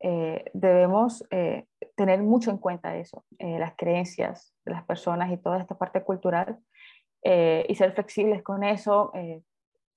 [0.00, 5.36] eh, debemos eh, tener mucho en cuenta eso, eh, las creencias de las personas y
[5.36, 6.58] toda esta parte cultural,
[7.26, 9.10] y ser flexibles con eso,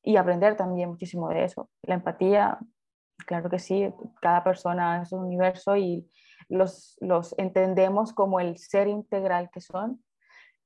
[0.03, 1.69] y aprender también muchísimo de eso.
[1.83, 2.59] La empatía,
[3.25, 6.09] claro que sí, cada persona es un universo y
[6.49, 10.03] los, los entendemos como el ser integral que son.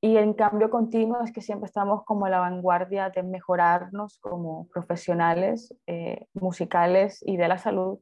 [0.03, 4.67] Y en cambio continuo es que siempre estamos como a la vanguardia de mejorarnos como
[4.69, 7.99] profesionales eh, musicales y de la salud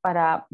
[0.00, 0.46] para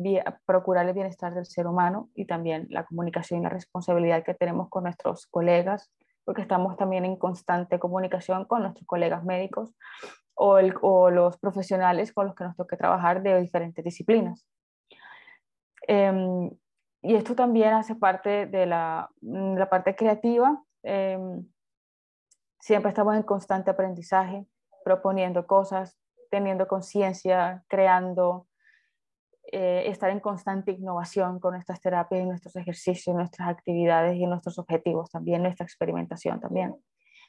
[0.46, 4.68] procurar el bienestar del ser humano y también la comunicación y la responsabilidad que tenemos
[4.68, 5.90] con nuestros colegas,
[6.24, 9.74] porque estamos también en constante comunicación con nuestros colegas médicos
[10.34, 14.46] o, o los profesionales con los que nos toque trabajar de diferentes disciplinas.
[15.86, 16.50] Em,
[17.02, 20.62] y esto también hace parte de la, mm, la parte creativa.
[20.82, 21.46] Em,
[22.60, 24.46] siempre estamos en constante aprendizaje,
[24.84, 25.98] proponiendo cosas,
[26.30, 28.46] teniendo conciencia, creando,
[29.52, 35.10] eh, estar en constante innovación con nuestras terapias nuestros ejercicios, nuestras actividades y nuestros objetivos,
[35.10, 36.76] también nuestra experimentación también.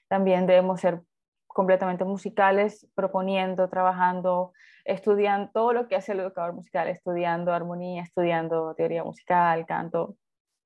[0.07, 1.01] También debemos ser
[1.47, 4.53] completamente musicales, proponiendo, trabajando,
[4.85, 10.15] estudiando todo lo que hace el educador musical, estudiando armonía, estudiando teoría musical, canto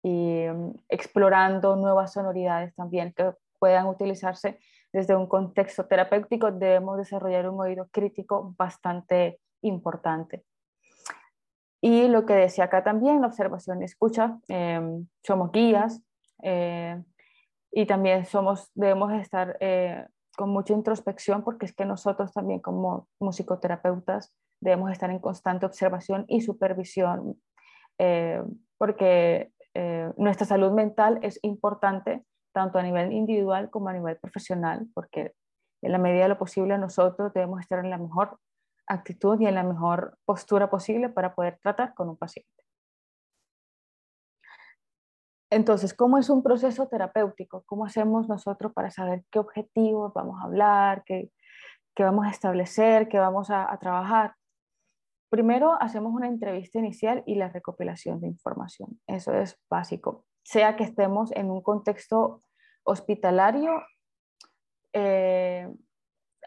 [0.03, 4.59] y mm, explorando nuevas sonoridades también que puedan utilizarse
[4.91, 6.51] desde un contexto terapéutico.
[6.51, 10.43] Debemos desarrollar un oído crítico bastante importante.
[11.85, 16.01] Y lo que decía acá también, la observación y escucha, em, somos guías
[16.41, 16.99] eh,
[17.71, 23.07] y también somos, debemos estar eh, con mucha introspección porque es que nosotros también como
[23.19, 27.39] musicoterapeutas debemos estar en constante observación y supervisión
[27.99, 28.41] eh,
[28.79, 29.51] porque
[30.17, 35.33] nuestra salud mental es importante tanto a nivel individual como a nivel profesional porque
[35.83, 38.39] en la medida de lo posible nosotros debemos estar en la mejor
[38.87, 42.49] actitud y en la mejor postura posible para poder tratar con un paciente.
[45.51, 47.63] Entonces, ¿cómo es un proceso terapéutico?
[47.65, 51.31] ¿Cómo hacemos nosotros para saber qué objetivos vamos a hablar, qué,
[51.97, 54.35] vamos a establecer, qué vamos a, a trabajar?
[55.29, 58.99] Primero hacemos una entrevista inicial y la recopilación de información.
[59.07, 60.25] Eso es básico.
[60.43, 62.43] Sea que estemos en un contexto
[62.83, 63.81] hospitalario,
[64.93, 65.67] eh,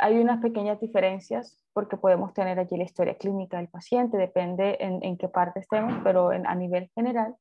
[0.00, 5.16] hay unas pequeñas diferencias porque podemos tener allí la historia clínica del paciente, depende en,
[5.16, 7.36] qué parte estemos, pero a nivel general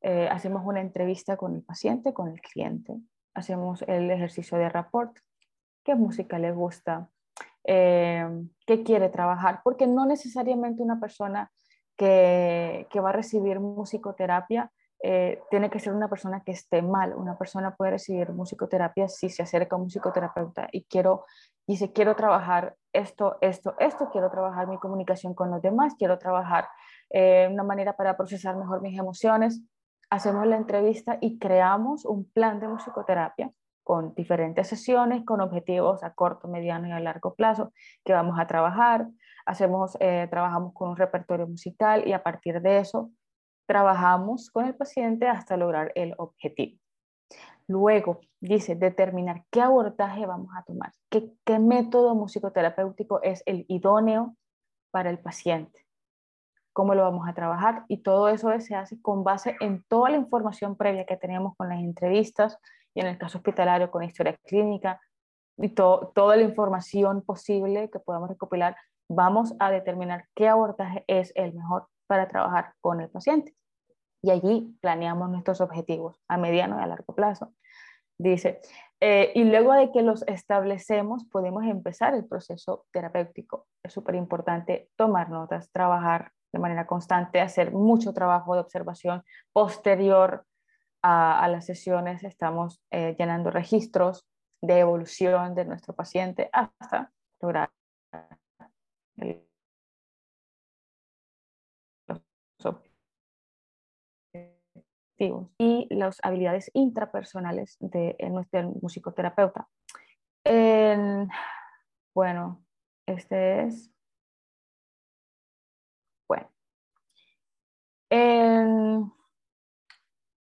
[0.00, 2.96] eh, hacemos una entrevista con el paciente, con el cliente,
[3.34, 5.14] hacemos el ejercicio de rapport,
[5.84, 7.10] qué música le gusta,
[7.64, 8.26] eh,
[8.64, 11.52] qué quiere trabajar, porque no necesariamente una persona
[11.98, 14.72] que, que va a recibir musicoterapia
[15.02, 17.14] eh, tiene que ser una persona que esté mal.
[17.14, 21.24] Una persona puede recibir musicoterapia si se acerca a un psicoterapeuta y quiero,
[21.66, 26.68] dice, quiero trabajar esto, esto, esto, quiero trabajar mi comunicación con los demás, quiero trabajar
[27.10, 29.62] eh, una manera para procesar mejor mis emociones.
[30.10, 33.50] Hacemos la entrevista y creamos un plan de musicoterapia
[33.82, 37.72] con diferentes sesiones, con objetivos a corto, mediano y a largo plazo
[38.04, 39.08] que vamos a trabajar.
[39.46, 43.10] Hacemos, eh, trabajamos con un repertorio musical y a partir de eso
[43.70, 46.76] trabajamos con el paciente hasta lograr el objetivo.
[47.68, 54.34] Luego, dice, determinar qué abordaje vamos a tomar, qué, qué método musicoterapéutico es el idóneo
[54.90, 55.86] para el paciente,
[56.72, 60.16] cómo lo vamos a trabajar y todo eso se hace con base en toda la
[60.16, 62.58] información previa que tenemos con las entrevistas
[62.92, 65.00] y en el caso hospitalario con historia clínica
[65.58, 68.74] y toda la información posible que podamos recopilar,
[69.08, 73.54] vamos a determinar qué abordaje es el mejor para trabajar con el paciente
[74.20, 77.54] y allí planeamos nuestros objetivos a mediano y a largo plazo.
[78.18, 78.60] Dice,
[79.00, 83.68] eh, y luego de que los establecemos, podemos empezar el proceso terapéutico.
[83.84, 90.44] Es súper importante tomar notas, trabajar de manera constante, hacer mucho trabajo de observación posterior
[91.00, 92.24] a, las sesiones.
[92.24, 94.26] Estamos eh, llenando registros
[94.60, 97.70] de evolución de nuestro paciente hasta lograr
[99.16, 99.46] el,
[105.58, 109.68] y las habilidades intrapersonales de, nuestro musicoterapeuta.
[112.14, 112.64] bueno,
[113.06, 113.90] este es...
[116.28, 116.48] Bueno.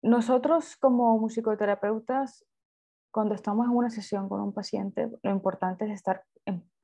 [0.01, 2.45] nosotros como musicoterapeutas,
[3.11, 6.23] cuando estamos en una sesión con un paciente, lo importante es estar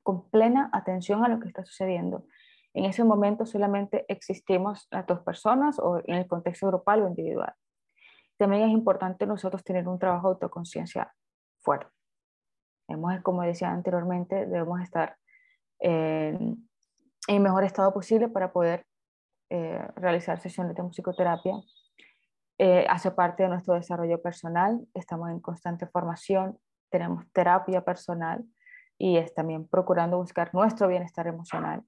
[0.02, 2.26] con plena atención a lo que está sucediendo.
[2.74, 7.54] En ese momento solamente existimos las dos personas o en el contexto grupal o individual
[8.42, 11.14] también es importante nosotros tener un trabajo de autoconciencia
[11.60, 11.86] fuerte.
[12.88, 15.16] Hemos, como decía anteriormente, debemos estar
[15.78, 16.68] en
[17.28, 18.84] el mejor estado posible para poder
[19.48, 21.54] eh, realizar sesiones de musicoterapia.
[22.58, 26.58] Eh, hace parte de nuestro desarrollo personal, estamos en constante formación,
[26.90, 28.44] tenemos terapia personal
[28.98, 31.84] y es también procurando buscar nuestro bienestar emocional.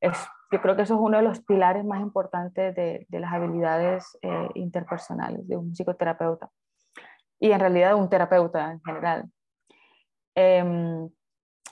[0.00, 4.16] Es yo creo que eso es uno de los pilares más importantes de, las habilidades
[4.22, 6.50] eh, interpersonales de un psicoterapeuta
[7.40, 9.30] y en realidad de un terapeuta en general.
[10.34, 11.08] Em,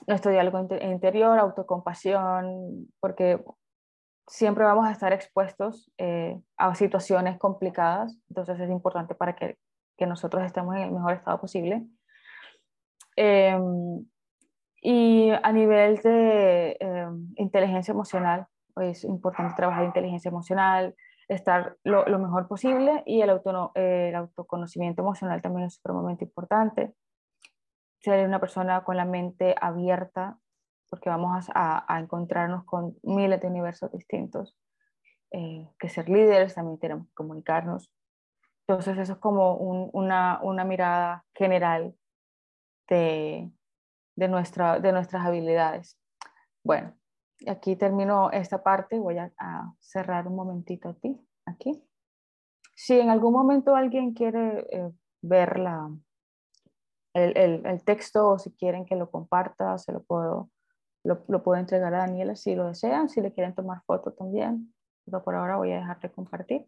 [0.07, 3.41] nuestro diálogo interior, autocompasión, porque
[4.27, 9.57] siempre vamos a estar expuestos eh, a situaciones complicadas, entonces es importante para que,
[9.97, 11.85] que, nosotros estemos en el mejor estado posible.
[13.15, 14.05] Em,
[14.81, 18.47] y a nivel de em, inteligencia emocional,
[18.77, 20.95] es importante trabajar inteligencia emocional,
[21.27, 23.41] estar lo, mejor posible y el,
[23.75, 26.93] el autoconocimiento emocional también es supremamente importante.
[28.01, 30.37] Ser una persona con la mente abierta,
[30.89, 34.55] porque vamos a, a encontrarnos con miles de universos distintos.
[35.37, 37.91] Eh, que ser líderes, también tenemos que comunicarnos.
[38.67, 41.93] Entonces eso es como una, una, mirada general
[42.87, 43.51] de,
[44.15, 45.99] de, nuestra, de nuestras habilidades.
[46.65, 46.97] Bueno,
[47.45, 49.31] aquí termino esta parte, voy a,
[49.79, 51.87] cerrar un momentito aquí, aquí.
[52.73, 54.91] Si en algún momento alguien quiere eh,
[55.21, 55.91] ver la,
[57.13, 60.49] el, el, texto o si quieren que lo comparta, se lo puedo,
[61.03, 64.73] lo, lo, puedo entregar a Daniela si lo desean, si le quieren tomar foto también,
[65.05, 66.67] pero por ahora voy a dejar de compartir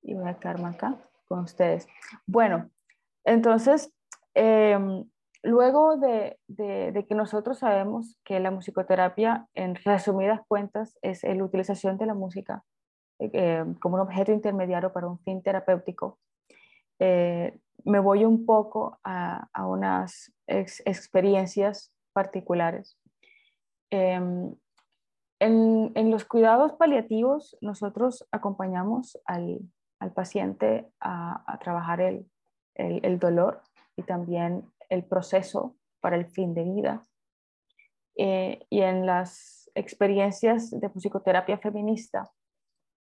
[0.00, 0.96] y voy a quedarme acá
[1.28, 1.86] con ustedes.
[2.26, 2.70] Bueno,
[3.22, 3.92] entonces,
[4.34, 5.04] eh,
[5.46, 12.06] Luego de, que nosotros sabemos que la musicoterapia, en resumidas cuentas, es la utilización de
[12.06, 12.64] la música
[13.20, 16.18] eh, como un objeto intermediario para un fin terapéutico,
[16.98, 22.98] eh, me voy un poco a, unas experiencias particulares.
[23.90, 24.52] Em,
[25.38, 29.60] en, los cuidados paliativos, nosotros acompañamos al,
[30.12, 32.26] paciente a, trabajar el,
[32.74, 33.62] el dolor
[33.96, 37.06] y también el proceso para el fin de vida.
[38.16, 42.30] Eh, y en las experiencias de psicoterapia feminista,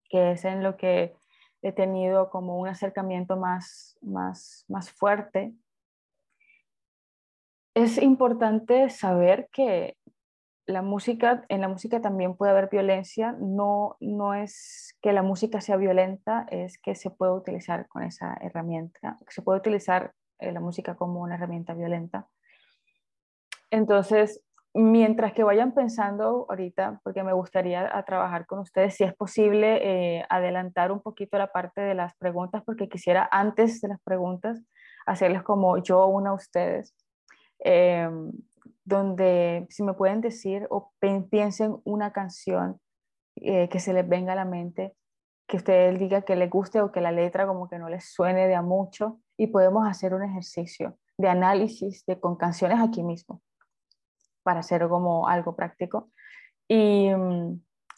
[0.08, 1.14] que es en lo que
[1.62, 5.54] he tenido como un acercamiento más, más, más fuerte,
[7.74, 9.96] es importante saber que
[10.66, 15.60] la música, en la música también puede haber violencia, no, no es que la música
[15.60, 20.60] sea violenta, es que se puede utilizar con esa herramienta, se puede utilizar eh, la
[20.60, 22.28] música como una herramienta violenta.
[23.70, 30.18] Entonces, mientras que vayan pensando ahorita, porque me gustaría trabajar con ustedes, si es posible
[30.18, 34.60] eh, adelantar un poquito la parte de las preguntas, porque quisiera antes de las preguntas
[35.06, 36.94] hacerles como yo una a ustedes,
[37.60, 38.32] em,
[38.84, 40.92] donde si me pueden decir o
[41.30, 42.80] piensen una canción
[43.36, 44.94] eh, que se les venga a la mente,
[45.46, 48.46] que ustedes diga que les guste o que la letra como que no les suene
[48.48, 53.42] de a mucho y podemos hacer un ejercicio de análisis de, con canciones aquí mismo
[54.42, 56.10] para hacer como algo práctico
[56.68, 57.08] y,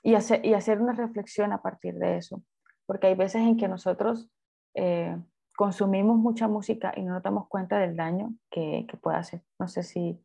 [0.02, 2.42] y, hacer, y hacer una reflexión a partir de eso,
[2.86, 4.28] porque hay veces en que nosotros
[4.74, 5.16] eh,
[5.56, 9.42] consumimos mucha música y no nos damos cuenta del daño que, que puede hacer.
[9.58, 10.20] No sé si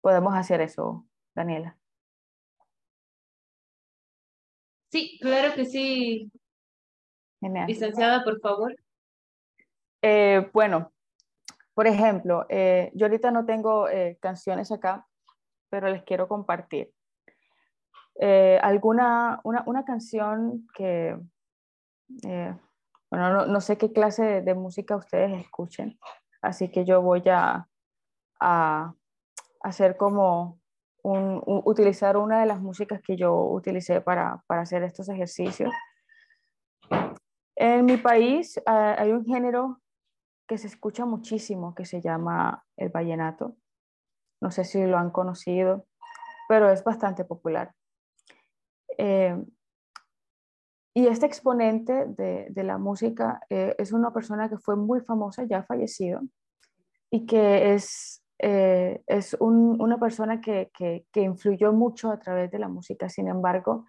[0.00, 1.76] podemos hacer eso, Daniela.
[4.90, 6.32] Sí, claro que sí.
[7.40, 8.74] Licenciada, por favor.
[10.02, 10.92] Eh, bueno,
[11.74, 15.06] por ejemplo, eh, yo ahorita no tengo eh, canciones acá,
[15.68, 16.92] pero les quiero compartir.
[18.62, 21.16] alguna, una, una, canción que,
[23.10, 25.98] bueno, no, no, sé qué clase de, música ustedes escuchen,
[26.42, 27.66] así que yo voy a,
[28.40, 28.94] a
[29.62, 30.60] hacer como
[31.02, 35.72] un, utilizar una de las músicas que yo utilicé para, para hacer estos ejercicios.
[37.56, 39.80] En mi país ah, hay un género
[40.50, 43.54] que se escucha muchísimo que se llama el vallenato.
[44.42, 45.86] No sé si lo han conocido,
[46.48, 47.72] pero es bastante popular.
[48.98, 49.40] Eh,
[50.92, 55.62] y este exponente de, la música eh, es una persona que fue muy famosa, ya
[55.62, 56.20] fallecido,
[57.12, 62.66] y que es, eh, es una persona que, que, influyó mucho a través de la
[62.66, 63.08] música.
[63.08, 63.86] Sin embargo,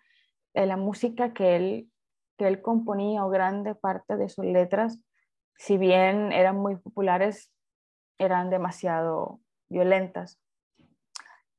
[0.54, 1.92] la música que él
[2.38, 5.00] que él componía o grande parte de sus letras,
[5.62, 7.52] si bien eran muy populares,
[8.18, 10.42] eran demasiado violentas.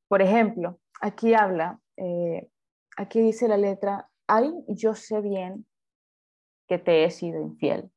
[0.08, 2.50] Por ejemplo, aquí habla, eh,
[2.96, 5.68] aquí dice la letra, ay, yo sé bien
[6.66, 7.92] que te he sido infiel,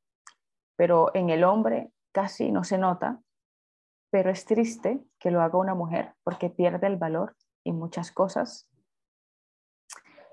[0.76, 3.20] pero en el hombre casi no se nota,
[4.12, 8.70] pero es triste que lo haga una mujer porque pierde el valor y muchas cosas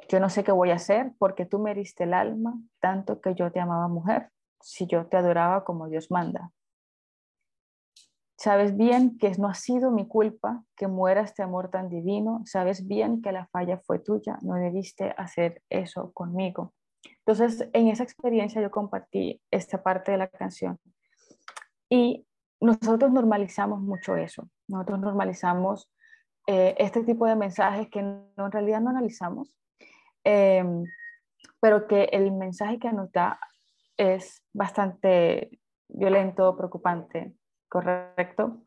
[0.07, 3.35] yo no sé qué voy a hacer porque tú me heriste el alma tanto que
[3.35, 4.31] yo te amaba mujer,
[4.63, 6.51] si yo te adoraba como Dios manda.
[8.37, 12.89] Sabes bien que no ha sido mi culpa que muera este amor tan divino, sabes
[12.89, 16.75] bien que la falla fue tuya, no debiste hacer eso conmigo.
[17.25, 20.79] Entonces, en esa experiencia yo compartí esta parte de la canción
[21.89, 22.27] y
[22.61, 25.91] nosotros normalizamos mucho eso, nosotros normalizamos
[26.49, 29.55] eh, este tipo de mensajes que no, en realidad no analizamos
[30.25, 30.85] Em,
[31.61, 33.39] pero que el mensaje que nos da
[33.97, 37.35] es bastante violento, preocupante,
[37.69, 38.63] correcto,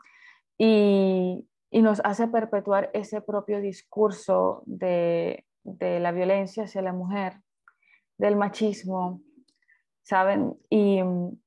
[0.57, 7.41] y, y nos hace perpetuar ese propio discurso de, de, la violencia hacia la mujer,
[8.17, 9.21] del machismo,
[10.03, 10.57] ¿saben?
[10.69, 11.37] Y mm,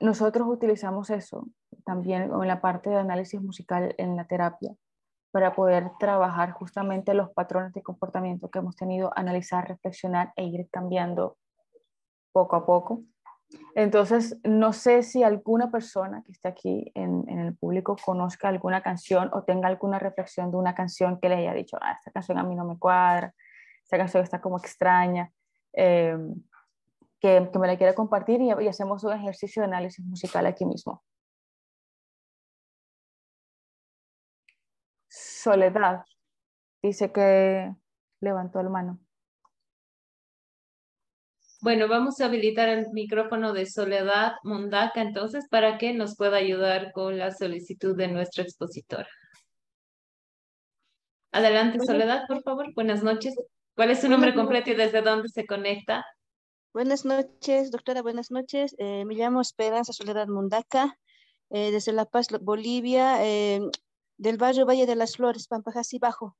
[0.00, 1.48] nosotros utilizamos eso
[1.84, 4.74] también en la parte de análisis musical en la terapia
[5.34, 10.68] para poder trabajar justamente los patrones de comportamiento que hemos tenido, analizar, reflexionar e ir
[10.70, 11.38] cambiando
[12.32, 13.02] poco a poco.
[13.74, 19.30] Entonces, no sé si alguna persona que esté aquí en, el público conozca alguna canción
[19.32, 22.44] o tenga alguna reflexión de una canción que le haya dicho, ah, esta canción a
[22.44, 23.34] mí no me cuadra,
[23.82, 25.30] esta canción está como extraña,
[25.72, 26.16] eh,
[27.20, 31.02] que, me la quiera compartir y, y hacemos un ejercicio de análisis musical aquí mismo.
[35.08, 36.04] Soledad
[36.82, 37.74] dice que
[38.20, 39.03] levantó la mano.
[41.64, 46.92] Bueno, vamos a habilitar el micrófono de Soledad Mondaca entonces para que nos pueda ayudar
[46.92, 49.08] con la solicitud de nuestra expositora.
[51.32, 52.74] Adelante, Soledad, por favor.
[52.74, 53.34] Buenas noches.
[53.74, 56.04] ¿Cuál es su nombre completo y desde dónde se conecta?
[56.74, 58.76] Buenas noches, doctora, buenas noches.
[58.76, 60.98] Eh, me llamo Esperanza Soledad Mondaca,
[61.48, 63.24] eh, desde La Paz, Bolivia.
[63.24, 63.62] Eh,
[64.18, 66.36] del barrio Valle de las Flores, Pampajasi Bajo.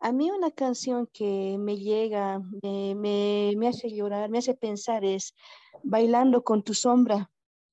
[0.00, 5.34] A mí una canción que me llega, me, me, hace llorar, me hace pensar es
[5.82, 7.30] Bailando con tu sombra.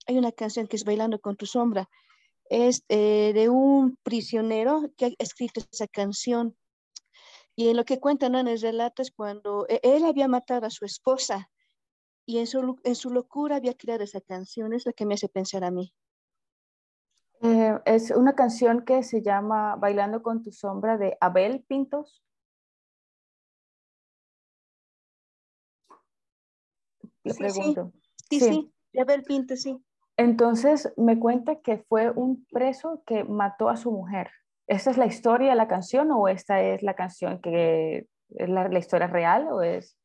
[0.07, 1.89] Hay una canción que es Bailando con tu sombra.
[2.49, 6.55] Es eh, de un prisionero que ha escrito esa canción.
[7.55, 10.71] Y en lo que cuentan en el relato es cuando e, él había matado a
[10.71, 11.51] su esposa
[12.25, 14.73] y en su, en su locura había creado esa canción.
[14.73, 15.93] Es lo que me hace pensar a mí.
[17.43, 22.23] Eh, es una canción que se llama Bailando con tu sombra de Abel Pintos.
[27.23, 27.91] Le pregunto.
[28.29, 29.77] Sí, sí, de Abel Pintos, sí.
[30.17, 34.31] Entonces me cuenta que fue un preso que mató a su mujer
[34.67, 38.77] ¿esta es la historia de la canción o esta es la canción que es la,
[38.77, 39.97] historia real o es...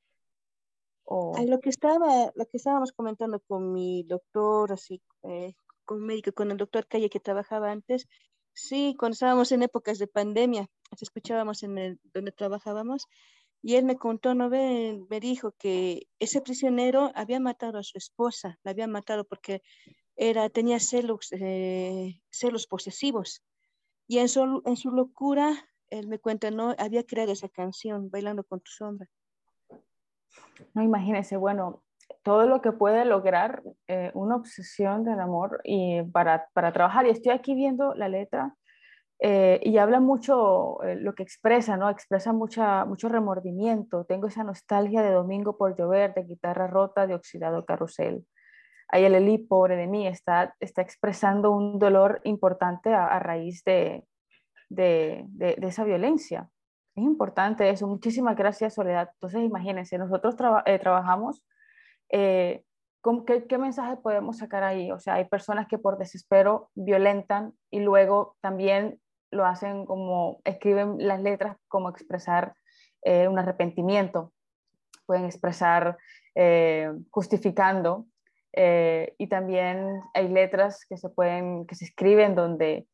[1.46, 5.54] Lo, que estaba, lo que estábamos comentando con mi doctor, así, eh,
[5.88, 8.06] con médico, con el doctor Calle que trabajaba antes,
[8.52, 10.68] sí, cuando estábamos en épocas de pandemia,
[11.00, 13.06] escuchábamos en donde trabajábamos,
[13.62, 15.00] y él me contó, ¿no ve?
[15.08, 19.62] Me dijo que ese prisionero había matado a su esposa, la había matado porque
[20.14, 23.42] era, tenía celos, eh, celos posesivos.
[24.06, 26.74] Y en su, en su locura, él me cuenta, ¿no?
[26.78, 29.08] Había creado esa canción, Bailando con tu sombra.
[30.74, 31.82] No, imagínese, bueno,
[32.22, 37.06] todo lo que puede lograr eh, una obsesión del amor y para, para, trabajar.
[37.06, 38.54] Y estoy aquí viendo la letra
[39.20, 41.90] eh, y habla mucho eh, lo que expresa, ¿no?
[41.90, 44.04] Expresa mucha, mucho remordimiento.
[44.04, 48.24] Tengo esa nostalgia de domingo por llover, de guitarra rota, de oxidado carrusel.
[48.88, 54.06] Ahí el Eli, pobre de mí, está, está expresando un dolor importante a, raíz de,
[54.70, 56.48] de, de, esa violencia.
[56.94, 57.86] Es importante eso.
[57.86, 59.10] Muchísimas gracias, Soledad.
[59.14, 61.44] Entonces, imagínense, nosotros eh, trabajamos,
[62.08, 64.90] ¿qué, ¿qué mensaje podemos sacar ahí?
[64.90, 69.00] O sea, hay personas que por desespero violentan y luego también
[69.30, 72.54] lo hacen como, escriben las letras como expresar
[73.02, 74.32] eh, un arrepentimiento,
[75.06, 75.98] pueden expresar
[76.34, 78.06] eh, justificando
[78.52, 82.88] eh, y también hay letras que se pueden, que se escriben donde,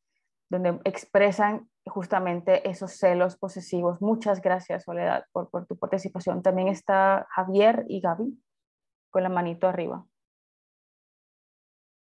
[0.51, 4.01] donde expresan justamente esos celos posesivos.
[4.01, 6.43] Muchas gracias, Soledad, por tu participación.
[6.43, 8.39] También está Javier y Gaby
[9.15, 10.05] con la manito arriba.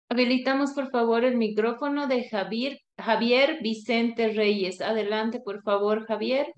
[0.10, 4.82] Habilitamos, por favor, el micrófono de Javier, Javier Vicente Reyes.
[4.82, 6.52] Adelante, por favor, Javier.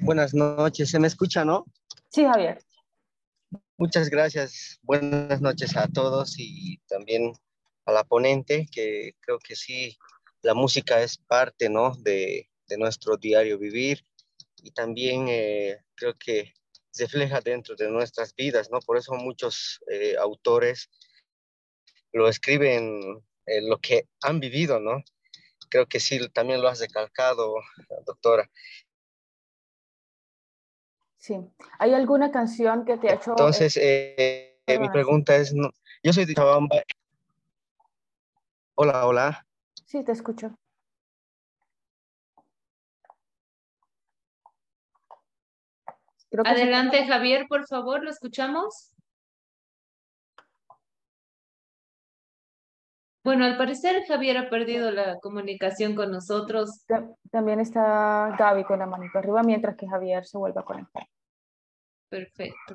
[0.00, 1.66] Buenas noches, ¿se me escucha, no?
[2.08, 2.58] Sí, Javier.
[3.76, 4.80] Muchas gracias.
[4.82, 7.34] Buenas noches a todos y también
[7.86, 9.96] a la ponente, que creo que sí,
[10.42, 11.94] la música es parte, ¿no?
[11.94, 14.02] De, nuestro diario vivir
[14.62, 16.54] y también eh, creo que
[16.98, 18.80] refleja dentro de nuestras vidas, ¿no?
[18.80, 20.90] Por eso muchos eh, autores
[22.12, 25.02] lo escriben eh, lo que han vivido, ¿no?
[25.68, 27.54] Creo que sí, también lo has recalcado,
[28.04, 28.50] doctora.
[31.16, 31.36] Sí.
[31.78, 33.30] ¿Hay alguna canción que te ha hecho...
[33.30, 35.70] Entonces, eh, eh, mi pregunta es, no,
[36.02, 36.82] yo soy de Chabamba.
[38.74, 39.46] Hola, hola.
[39.86, 40.58] Sí, te escucho.
[46.44, 48.92] Adelante, Javier, por favor, ¿lo escuchamos?
[53.24, 56.84] Bueno, al parecer Javier ha perdido la comunicación con nosotros.
[57.30, 61.06] También está Gaby con la manito arriba mientras que Javier se vuelve a conectar.
[62.08, 62.74] Perfecto.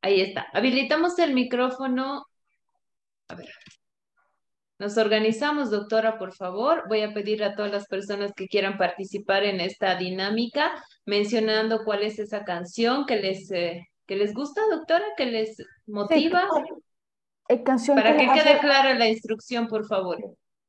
[0.00, 0.46] Ahí está.
[0.54, 2.24] Habilitamos el micrófono.
[3.28, 3.48] A ver.
[4.78, 6.84] Nos organizamos, doctora, por favor.
[6.88, 10.72] Voy a pedir a todas las personas que quieran participar en esta dinámica,
[11.06, 15.04] mencionando cuál es esa canción que les eh, ¿Que les gusta, doctora?
[15.16, 15.56] ¿Que les
[15.86, 16.48] motiva?
[17.64, 20.18] canción Para que, quede clara la instrucción, por favor.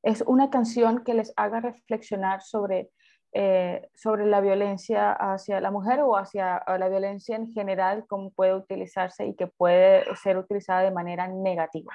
[0.02, 2.90] Es una canción que les haga reflexionar sobre,
[3.34, 8.56] eh, sobre la violencia hacia la mujer o hacia la violencia en general, cómo puede
[8.56, 11.94] utilizarse y que puede ser utilizada de manera negativa.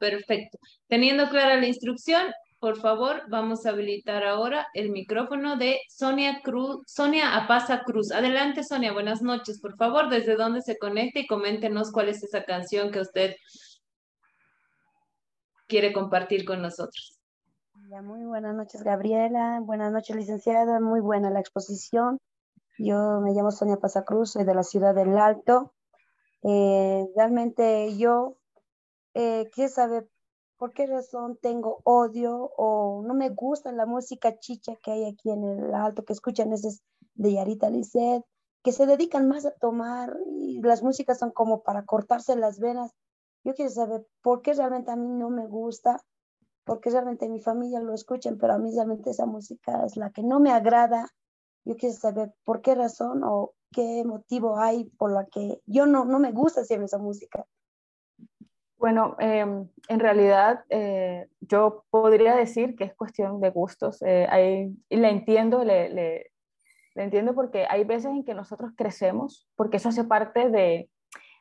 [0.00, 0.58] Perfecto.
[0.88, 2.22] Teniendo clara la instrucción,
[2.58, 8.10] por favor, vamos a habilitar ahora el micrófono de Sonia Cruz, Sonia Apaza Cruz.
[8.10, 9.60] Adelante, Sonia, buenas noches.
[9.60, 13.36] Por favor, desde dónde se conecta y coméntenos cuál es esa canción que usted
[15.68, 17.20] quiere compartir con nosotros.
[18.02, 19.60] muy buenas noches, Gabriela.
[19.62, 20.80] Buenas noches, licenciada.
[20.80, 22.18] Muy buena la exposición.
[22.78, 23.76] Yo me llamo Sonia
[24.06, 25.74] Cruz, soy de la ciudad del Alto.
[26.42, 28.39] Eh, realmente yo
[29.14, 30.08] eh, saber
[30.56, 35.30] por qué razón tengo odio o no me gusta la música chicha que hay aquí
[35.30, 36.68] en el alto, que escuchan ese
[37.14, 38.22] de Yarita Lisset,
[38.62, 42.92] que se dedican más a tomar y las músicas son como para cortarse las venas.
[43.42, 46.02] Yo quiero saber por qué realmente a mí no me gusta,
[46.64, 50.10] por qué realmente mi familia lo escuchan, pero a mí realmente esa música es la
[50.10, 51.08] que no me agrada.
[51.64, 56.04] Yo quiero saber por qué razón o qué motivo hay por la que yo no,
[56.04, 57.46] no me gusta hacer esa música.
[58.80, 63.98] Bueno, em, en realidad eh, yo podría decir que es cuestión de gustos.
[64.00, 66.30] Eh, y le entiendo, le, le,
[66.94, 70.88] entiendo porque hay veces en que nosotros crecemos, porque eso hace parte de,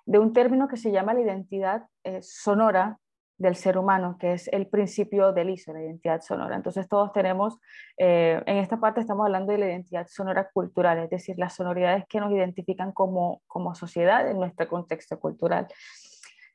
[0.05, 2.99] de un término que se llama la identidad eh, sonora
[3.37, 6.57] del ser humano, que es el principio del ISO, la identidad sonora.
[6.57, 7.57] Entonces todos tenemos,
[7.95, 12.19] en esta parte estamos hablando de la identidad sonora cultural, es decir, las sonoridades que
[12.19, 15.69] nos identifican como, como sociedad en nuestro contexto cultural.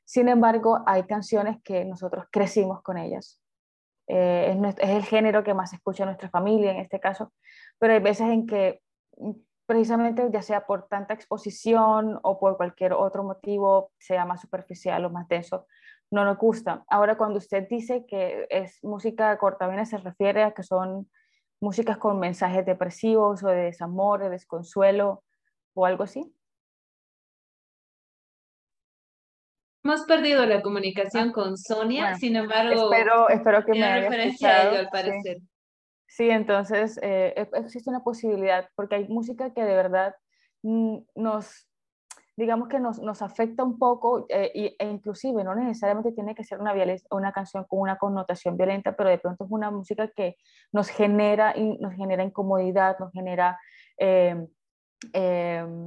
[0.05, 3.41] Sin embargo, hay canciones que nosotros crecimos con ellas.
[4.07, 7.33] Eh, es, el género que más escucha nuestra familia en este caso,
[7.79, 8.81] pero hay veces en que
[9.17, 9.31] mm,
[9.65, 15.09] precisamente ya sea por tanta exposición o por cualquier otro motivo, sea más superficial o
[15.09, 15.65] más denso,
[16.11, 16.83] no nos gusta.
[16.87, 21.09] Ahora, cuando usted dice que es música cortavena, se refiere a que son
[21.59, 25.23] músicas con mensajes depresivos o de desamor, de desconsuelo
[25.73, 26.34] o algo así.
[29.85, 34.49] Hemos perdido la comunicación ah, con Sonia, sin embargo, espero, espero que me haya referencia
[34.49, 35.41] a ello al parecer.
[36.07, 40.15] Sí, entonces eh, existe una posibilidad, porque hay música que de verdad
[40.63, 41.69] mm, nos,
[42.35, 46.59] digamos que nos, nos afecta un poco, eh, e inclusive no necesariamente tiene que ser
[46.59, 46.73] una,
[47.11, 50.35] una canción con una connotación violenta, pero de pronto es una música que
[50.71, 53.59] nos genera, nos genera incomodidad, nos genera
[53.97, 54.47] em,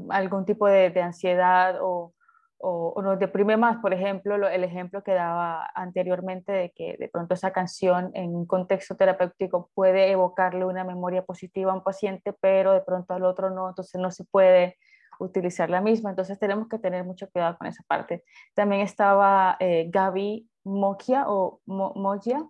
[0.09, 2.15] algún tipo de, de ansiedad o,
[2.61, 7.35] o, nos deprime más, por ejemplo, el ejemplo que daba anteriormente de que de pronto
[7.35, 12.73] esa canción en un contexto terapéutico puede evocarle una memoria positiva a un paciente, pero
[12.73, 14.77] de pronto al otro no, entonces no se puede
[15.21, 18.25] utilizar la misma, entonces tenemos que tener mucho cuidado con esa parte.
[18.55, 22.45] También estaba eh, Gaby Mokia o Mo Moya,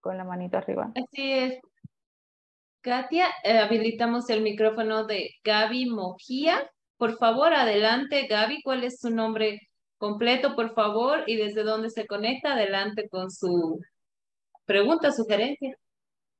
[0.00, 0.92] con la manito arriba.
[0.94, 1.60] Así es.
[2.80, 6.70] Katia, eh, habilitamos el micrófono de Gaby Mokia.
[6.96, 9.68] Por favor, adelante, Gaby, ¿cuál es su nombre
[9.98, 11.24] completo, por favor?
[11.26, 13.80] Y desde dónde se conecta, adelante con su
[14.64, 15.76] pregunta, sugerencia.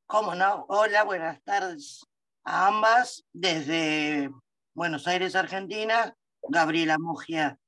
[0.06, 0.64] ¿Cómo no?
[0.68, 2.06] Hola, buenas tardes
[2.44, 3.22] a ambas.
[3.34, 4.30] Desde
[4.72, 7.58] Buenos Aires, Argentina, Gabriela Mogia,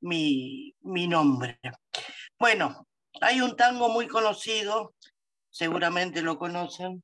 [0.00, 1.58] mi, mi nombre.
[2.38, 2.86] Bueno,
[3.20, 4.94] hay un tango muy conocido,
[5.50, 7.02] seguramente lo conocen,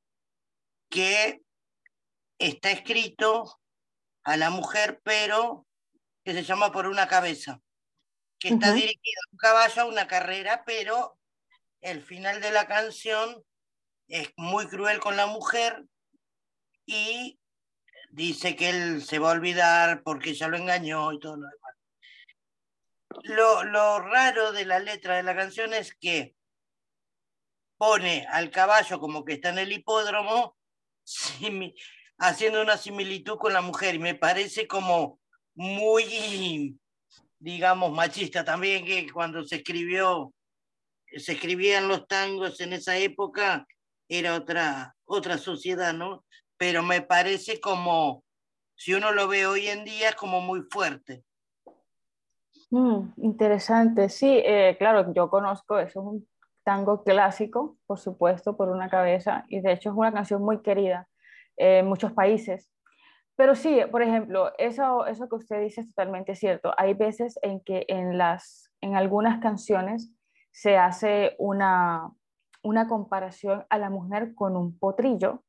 [0.89, 1.41] que
[2.39, 3.58] está escrito
[4.29, 5.65] a la mujer, pero
[6.23, 7.61] que se llama Por una cabeza,
[8.37, 11.17] que está dirigida a un caballo a una carrera, pero
[11.81, 13.43] el final de la canción
[14.07, 15.83] es muy cruel con la mujer
[16.85, 17.39] y
[18.11, 21.75] dice que él se va a olvidar porque ella lo engañó y todo lo demás.
[23.23, 26.35] Lo, lo raro de la letra de la canción es que
[27.77, 30.55] pone al caballo como que está en el hipódromo
[32.19, 35.19] haciendo una similitud con la mujer y me parece como
[35.55, 36.77] muy,
[37.39, 40.33] digamos, machista también que cuando se escribió,
[41.17, 43.65] se escribían los tangos en esa época,
[44.07, 46.25] era otra, otra sociedad, ¿no?
[46.57, 48.23] Pero me parece como,
[48.75, 51.23] si uno lo ve hoy en día, como muy fuerte.
[52.69, 56.27] Mm, interesante, sí, eh, claro, yo conozco, eso es un
[56.63, 61.08] tango clásico, por supuesto, por una cabeza, y de hecho es una canción muy querida
[61.59, 62.71] en muchos países.
[63.35, 66.73] Pero sí, por ejemplo, eso, eso que usted dice es totalmente cierto.
[66.77, 70.11] Hay veces en que en, las, en algunas canciones
[70.51, 72.11] se hace una,
[72.63, 75.43] una comparación a la mujer con un potrillo,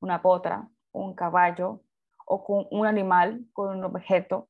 [0.00, 1.82] una potra, un caballo
[2.26, 4.48] o con un animal, con un objeto.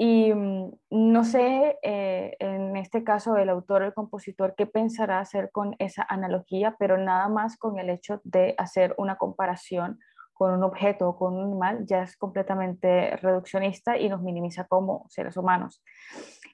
[0.00, 5.50] Y mm, no sé, eh, en este caso, el autor, el compositor, qué pensará hacer
[5.50, 9.98] con esa analogía, pero nada más con el hecho de hacer una comparación
[10.32, 15.04] con un objeto o con un animal ya es completamente reduccionista y nos minimiza como
[15.08, 15.82] seres humanos.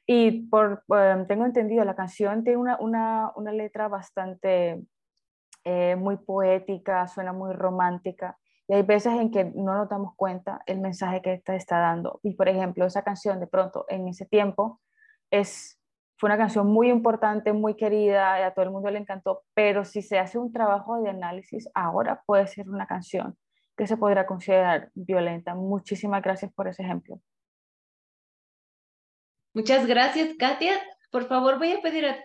[0.06, 4.82] Y por, em, tengo entendido, la canción tiene una, una, una letra bastante
[5.64, 8.38] eh, muy poética, suena muy romántica
[8.68, 12.20] y hay veces en que no nos damos cuenta el mensaje que esta está dando.
[12.22, 14.80] Y por ejemplo, esa canción de pronto en ese tiempo
[15.30, 15.78] es,
[16.16, 19.84] fue una canción muy importante, muy querida, y a todo el mundo le encantó, pero
[19.84, 23.36] si se hace un trabajo de análisis ahora puede ser una canción
[23.76, 25.54] que se podrá considerar violenta.
[25.54, 27.20] Muchísimas gracias por ese ejemplo.
[29.52, 30.80] Muchas gracias, Katia.
[31.10, 32.16] Por favor, voy a pedir a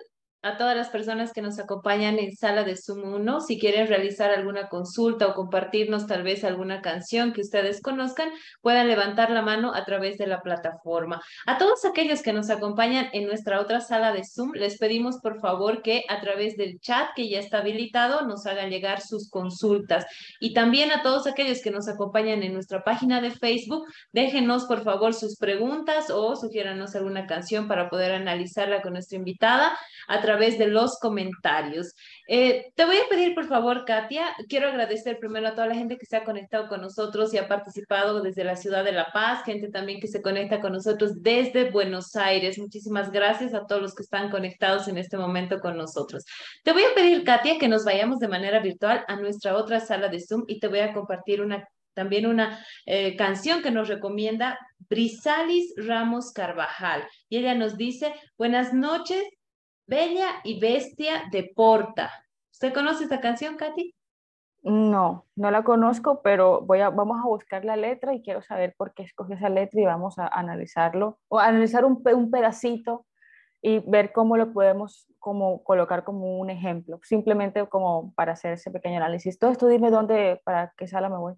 [0.41, 3.41] a todas las personas que nos acompañan en sala de Zoom 1.
[3.41, 8.29] Si quieren realizar alguna consulta o compartirnos tal vez alguna canción que ustedes conozcan,
[8.61, 11.21] puedan levantar la mano a través de la plataforma.
[11.45, 15.41] A todos aquellos que nos acompañan en nuestra otra sala de Zoom, les pedimos por
[15.41, 20.05] favor que a través del chat que ya está habilitado nos hagan llegar sus consultas.
[20.39, 24.83] Y también a todos aquellos que nos acompañan en nuestra página de Facebook, déjenos por
[24.83, 29.77] favor sus preguntas o sugiéranos alguna canción para poder analizarla con nuestra invitada
[30.09, 31.93] a través de los comentarios.
[32.27, 35.97] Eh, te voy a pedir, por favor, Katia, quiero agradecer primero a toda la gente
[35.97, 39.43] que se ha conectado con nosotros y ha participado desde la ciudad de La Paz,
[39.45, 42.57] gente también que se conecta con nosotros desde Buenos Aires.
[42.57, 46.25] Muchísimas gracias a todos los que están conectados en este momento con nosotros.
[46.63, 50.09] Te voy a pedir, Katia, que nos vayamos de manera virtual a nuestra otra sala
[50.09, 54.57] de Zoom y te voy a compartir una también una eh, canción que nos recomienda
[54.89, 57.03] Brisalis Ramos Carvajal.
[57.27, 59.21] y ella nos dice, buenas noches,
[59.89, 62.11] Bella y Bestia de Porta.
[62.51, 63.95] ¿Usted conoce esta canción, Katy?
[64.61, 68.75] No, no la conozco, pero voy a, vamos a buscar la letra y quiero saber
[68.77, 73.07] por qué escogió esa letra y vamos a analizarlo o analizar un, un pedacito
[73.63, 78.69] y ver cómo lo podemos como colocar como un ejemplo, simplemente como para hacer ese
[78.69, 79.39] pequeño análisis.
[79.39, 81.33] Todo esto dime dónde, para qué sala me voy.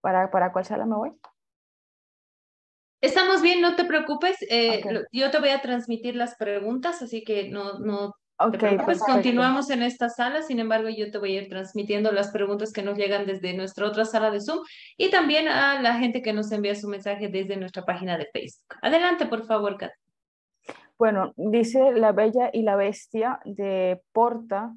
[0.00, 1.12] ¿Para, para cuál sala me voy?
[3.04, 4.38] Estamos bien, no te preocupes.
[4.48, 4.82] Eh,
[5.12, 8.14] yo te voy a transmitir las preguntas, así que no, no
[8.50, 9.00] te preocupes.
[9.00, 12.82] Continuamos en esta sala, sin embargo, yo te voy a ir transmitiendo las preguntas que
[12.82, 14.60] nos llegan desde nuestra otra sala de Zoom
[14.96, 18.78] y también a la gente que nos envía su mensaje desde nuestra página de Facebook.
[18.80, 19.92] Adelante, por favor, Kat.
[20.96, 24.72] Bueno, dice La Bella y la Bestia de Porta.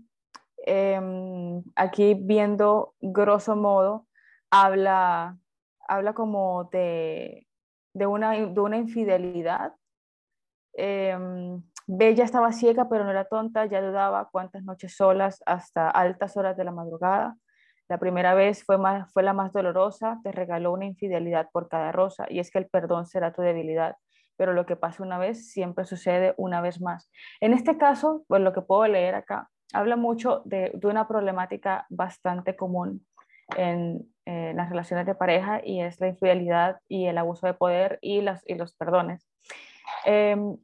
[0.66, 4.06] Em, aquí viendo grosso modo,
[4.50, 5.38] habla,
[5.88, 7.47] habla como de
[7.94, 9.74] de una, de una infidelidad.
[10.74, 16.36] Em, Bella estaba ciega, pero no era tonta, ya dudaba cuántas noches solas hasta altas
[16.36, 17.36] horas de la madrugada.
[17.88, 21.94] La primera vez fue, más, fue la más dolorosa, te regaló una infidelidad por cada
[21.94, 23.96] rosa, y es que el perdón será tu debilidad,
[24.36, 27.10] pero lo que pasa una vez siempre sucede una vez más.
[27.40, 31.86] En este caso, pues lo que puedo leer acá, habla mucho de, de una problemática
[31.90, 33.06] bastante común
[33.56, 37.98] en, eh, las relaciones de pareja y es la infidelidad y el abuso de poder
[38.02, 39.26] y, las, y los perdones.
[40.04, 40.58] Em,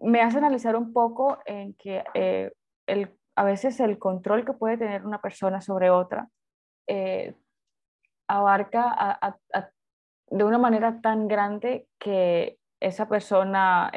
[0.00, 2.50] me hace analizar un poco en que eh,
[2.88, 6.28] el, a veces el control que puede tener una persona sobre otra
[6.88, 7.36] eh,
[8.26, 9.20] abarca
[10.26, 13.92] de una manera tan grande que esa persona,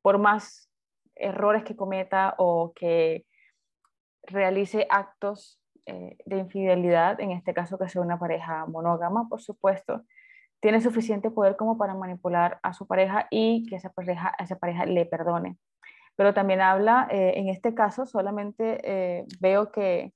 [0.00, 0.70] por más
[1.16, 3.26] errores que cometa o que
[4.22, 5.57] realice actos
[5.88, 10.04] eh, de infidelidad, en este caso que sea una pareja monógama, por supuesto,
[10.60, 14.84] tiene suficiente poder como para manipular a su pareja y que esa pareja, esa pareja
[14.86, 15.56] le perdone.
[16.16, 20.12] Pero también habla, eh, en este caso solamente eh, veo que,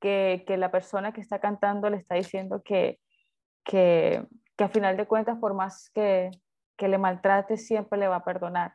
[0.00, 2.98] que, que, la persona que está cantando le está diciendo que,
[3.64, 6.30] que, que a final de cuentas, por más que,
[6.76, 8.74] que le maltrate, siempre le va a perdonar,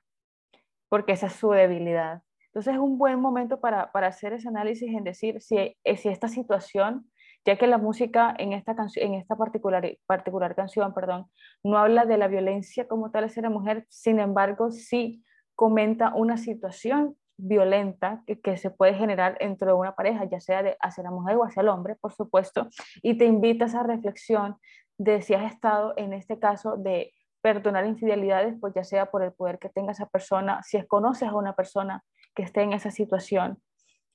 [0.90, 2.24] porque esa es su debilidad.
[2.60, 6.10] Entonces es un buen momento para, para hacer ese análisis en decir si, eh, si
[6.10, 7.10] esta situación,
[7.46, 11.28] ya que la música en esta, en esta particular, particular canción perdón,
[11.64, 15.24] no habla de la violencia como tal hacia la mujer, sin embargo sí
[15.56, 20.62] comenta una situación violenta que, que, se puede generar dentro de una pareja, ya sea
[20.62, 22.68] de, hacia la mujer o hacia el hombre, por supuesto,
[23.02, 24.58] y te invita a esa reflexión
[24.98, 29.32] de si has estado en este caso de perdonar infidelidades, pues ya sea por el
[29.32, 32.04] poder que tenga esa persona, si es, conoces a una persona
[32.36, 33.62] que esté en esa situación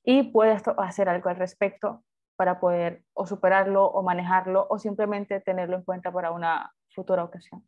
[0.02, 2.04] y puedes hacer algo al respecto
[2.36, 7.66] para poder o superarlo o manejarlo o simplemente tenerlo en cuenta para una futura ocasión.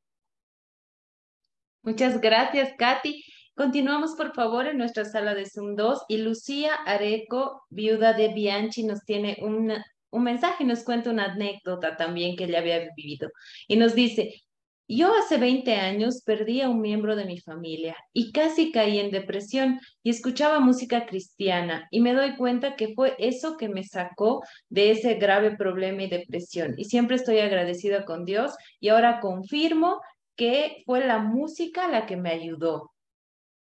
[1.82, 3.24] Muchas gracias, Katy.
[3.54, 8.84] Continuamos, por favor, en nuestra sala de Zoom 2 y Lucía Areco, viuda de Bianchi,
[8.84, 13.30] nos tiene un mensaje, nos cuenta una anécdota también que ella había vivido
[13.66, 14.42] y nos dice,
[14.88, 19.10] yo hace 20 años perdí a un miembro de mi familia y casi caí en
[19.10, 24.42] depresión y escuchaba música cristiana y me doy cuenta que fue eso que me sacó
[24.68, 26.74] de ese grave problema y depresión.
[26.76, 30.00] Y siempre estoy agradecida con Dios y ahora confirmo
[30.36, 32.92] que fue la música la que me ayudó.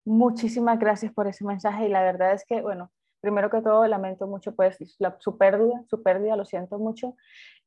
[0.03, 2.91] Muchísimas gracias por ese mensaje y la verdad es que, bueno,
[3.25, 7.15] primero que todo lamento mucho pues la, su pérdida, su pérdida, lo siento mucho.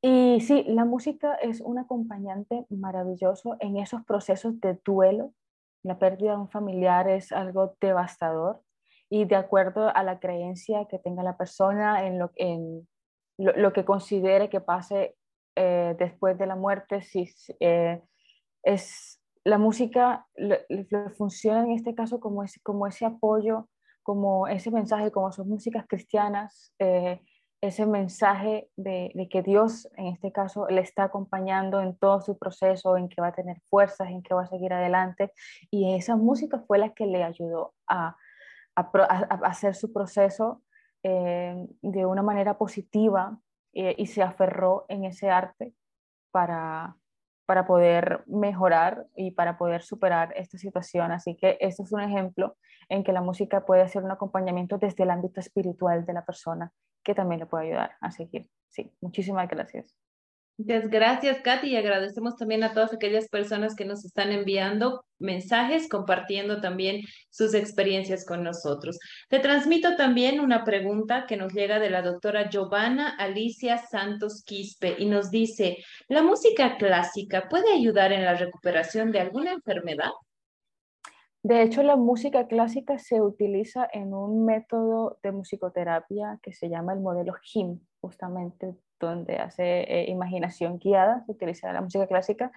[0.00, 5.32] Y sí, la música es un acompañante maravilloso en esos procesos de duelo.
[5.82, 8.62] La pérdida de un familiar es algo devastador
[9.10, 12.86] y de acuerdo a la creencia que tenga la persona en lo, en
[13.36, 15.16] lo, que considere que pase
[15.56, 17.28] eh, después de la muerte, si
[17.58, 18.00] eh,
[18.62, 20.28] es la música
[21.16, 23.68] funciona en este caso como, es, como ese apoyo,
[24.08, 26.72] como ese mensaje, como son músicas cristianas.
[26.78, 27.20] Eh,
[27.60, 32.96] ese mensaje de, que Dios, en este caso, le está acompañando en todo su proceso,
[32.96, 35.30] en que va a tener fuerzas, en que va a seguir adelante.
[35.70, 38.16] Y esa música fue la que le ayudó a,
[39.44, 40.62] hacer su proceso
[41.02, 43.38] eh, de una manera positiva
[43.74, 45.74] eh, y se aferró en ese arte
[46.30, 46.96] para,
[47.48, 51.12] para poder mejorar y para poder superar esta situación.
[51.12, 52.58] Así que este es un ejemplo
[52.90, 56.72] en que la música puede ser un acompañamiento desde el ámbito espiritual de la persona
[57.02, 58.50] que también le puede ayudar a seguir.
[58.68, 59.96] Sí, muchísimas gracias.
[60.58, 65.88] Muchas gracias, Katy, y agradecemos también a todas aquellas personas que nos están enviando mensajes,
[65.88, 68.98] compartiendo también sus experiencias con nosotros.
[69.28, 74.96] Te transmito también una pregunta que nos llega de la doctora Giovanna Alicia Santos Quispe
[74.98, 75.76] y nos dice,
[76.08, 80.10] ¿la música clásica puede ayudar en la recuperación de alguna enfermedad?
[81.44, 86.94] De hecho, la música clásica se utiliza en un método de musicoterapia que se llama
[86.94, 92.52] el modelo HIM, justamente donde hace eh, imaginación guiada, se utiliza la música clásica.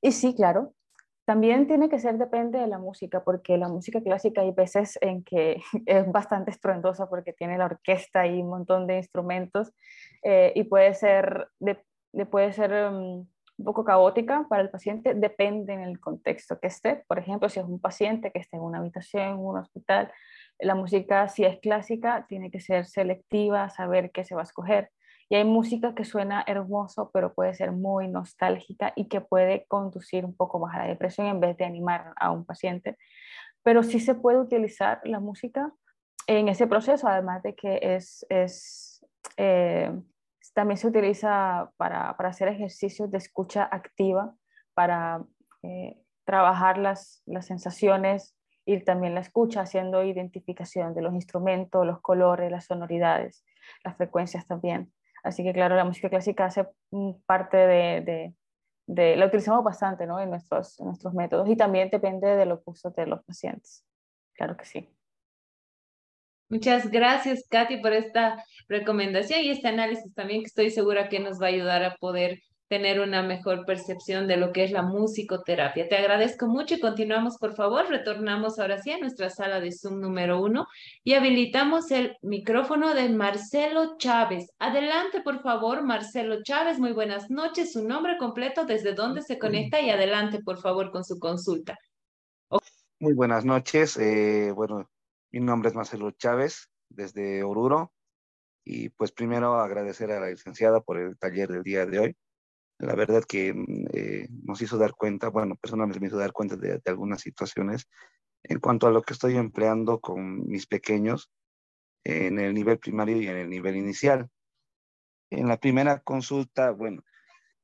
[0.00, 0.74] Y sí, claro,
[1.26, 5.24] también tiene que ser, depende de la música, porque la música clásica hay veces en
[5.24, 9.72] que es bastante estruendosa porque tiene la orquesta y un montón de instrumentos
[10.22, 11.76] eh, y puede ser, de,
[12.30, 13.26] puede ser um,
[13.58, 17.04] un poco caótica para el paciente, depende en el contexto que esté.
[17.08, 20.12] Por ejemplo, si es un paciente que esté en una habitación, en un hospital,
[20.58, 24.90] la música, si es clásica, tiene que ser selectiva, saber qué se va a escoger.
[25.28, 30.24] Y hay música que suena hermoso, pero puede ser muy nostálgica y que puede conducir
[30.24, 32.96] un poco más a la depresión en vez de animar a un paciente.
[33.62, 35.72] Pero sí se puede utilizar la música
[36.28, 39.04] en ese proceso, además de que es, es
[39.36, 39.90] eh,
[40.54, 44.34] también se utiliza para, hacer ejercicios de escucha activa,
[44.74, 45.24] para
[45.62, 52.00] eh, trabajar las, las sensaciones y también la escucha, haciendo identificación de los instrumentos, los
[52.00, 53.44] colores, las sonoridades,
[53.84, 54.92] las frecuencias también.
[55.26, 56.68] Así que claro, la música clásica hace
[57.26, 58.32] parte de,
[58.86, 60.20] de, la utilizamos bastante ¿no?
[60.20, 63.84] en, nuestros, nuestros métodos y también depende de los gustos de los pacientes.
[64.34, 64.88] Claro que sí.
[66.48, 71.42] Muchas gracias, Katy, por esta recomendación y este análisis también que estoy segura que nos
[71.42, 75.88] va a ayudar a poder tener una mejor percepción de lo que es la musicoterapia.
[75.88, 77.88] Te agradezco mucho y continuamos, por favor.
[77.88, 80.66] Retornamos ahora sí a nuestra sala de Zoom número uno
[81.04, 84.50] y habilitamos el micrófono de Marcelo Chávez.
[84.58, 86.78] Adelante, por favor, Marcelo Chávez.
[86.78, 87.72] Muy buenas noches.
[87.72, 91.78] Su nombre completo, desde dónde se conecta y adelante, por favor, con su consulta.
[92.98, 93.96] Muy buenas noches.
[93.98, 94.90] Eh, bueno,
[95.30, 97.92] mi nombre es Marcelo Chávez, desde Oruro.
[98.64, 102.16] Y pues primero agradecer a la licenciada por el taller del día de hoy
[102.78, 106.56] la verdad que mm, eh, nos hizo dar cuenta, bueno, personalmente me hizo dar cuenta
[106.56, 107.88] de, algunas situaciones
[108.42, 111.30] en cuanto a lo que estoy empleando con mis pequeños
[112.04, 114.28] en el nivel primario y en el nivel inicial.
[115.30, 117.02] En la primera consulta, bueno,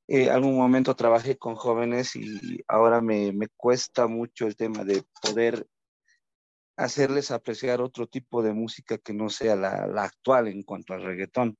[0.08, 5.04] eh, algún momento trabajé con jóvenes y ahora me, me, cuesta mucho el tema de
[5.22, 5.68] poder
[6.76, 11.04] hacerles apreciar otro tipo de música que no sea la, la actual en cuanto al
[11.04, 11.56] reggaetón.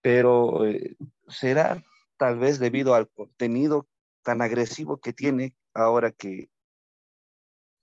[0.00, 0.96] Pero eh,
[1.28, 1.84] será
[2.18, 3.88] tal vez debido al contenido
[4.22, 6.50] tan agresivo que tiene ahora que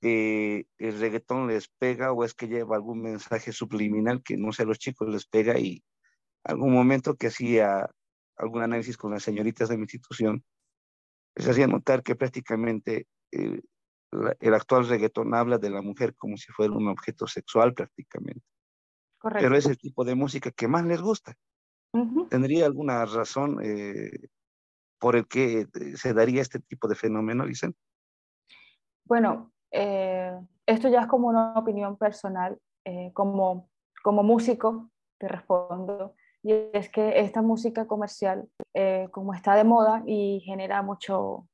[0.01, 4.65] el reggaetón les pega o es que lleva algún mensaje subliminal que no sé a
[4.65, 5.83] los chicos les pega y
[6.43, 7.89] algún momento que hacía
[8.37, 10.43] algún análisis con las señoritas de mi institución,
[11.35, 13.61] les hacía notar que prácticamente eh,
[14.39, 18.45] el actual reggaetón habla de la mujer como si fuera un objeto sexual prácticamente.
[19.17, 19.43] Correcto.
[19.43, 21.33] Pero es el tipo de música que más les gusta.
[22.29, 24.11] ¿Tendría alguna razón eh,
[24.99, 27.75] por el que eh, se daría este tipo de fenómeno, dicen?
[29.05, 32.57] Bueno, eh, esto ya es como una opinión personal,
[33.13, 33.69] como,
[34.03, 38.47] como músico, te respondo, y es que esta música comercial,
[39.09, 41.47] como está de moda y genera mucho,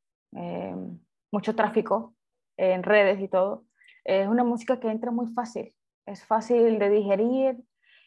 [1.32, 2.14] mucho tráfico
[2.58, 3.64] en redes y todo,
[4.04, 5.74] es una música que entra muy fácil,
[6.06, 7.64] es fácil de digerir,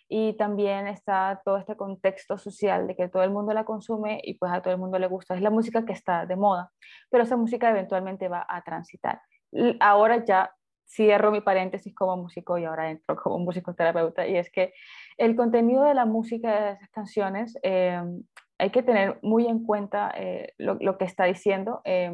[0.08, 4.34] y también está todo este contexto social de que todo el mundo la consume y
[4.34, 5.34] pues a todo el mundo le gusta.
[5.34, 6.70] Es la música que está de moda,
[7.10, 9.20] pero esa música eventualmente va a transitar.
[9.80, 10.54] Ahora ya
[10.86, 14.74] cierro mi paréntesis como músico y ahora entro como musicoterapeuta y es que
[15.16, 18.02] el contenido de la música de esas canciones eh,
[18.58, 21.80] hay que tener muy en cuenta eh, lo, que está diciendo.
[21.84, 22.12] Eh,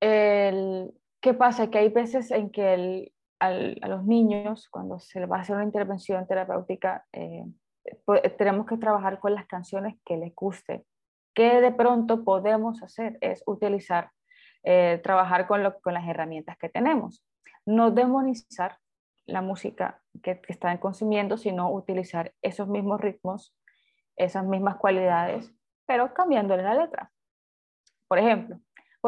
[0.00, 1.70] el, ¿Qué pasa?
[1.70, 3.50] Que hay veces en que el, a
[3.88, 7.44] los niños, cuando se les va a hacer una intervención terapéutica, eh,
[8.04, 10.84] pues, tenemos que trabajar con las canciones que les guste.
[11.34, 13.16] ¿Qué de pronto podemos hacer?
[13.20, 14.10] Es utilizar,
[14.64, 17.24] eh, trabajar con, con, las herramientas que tenemos.
[17.64, 18.78] No demonizar
[19.26, 23.54] la música que, que están consumiendo, sino utilizar esos mismos ritmos,
[24.16, 25.52] esas mismas cualidades,
[25.86, 27.12] pero cambiándole la letra.
[28.08, 28.58] Por ejemplo,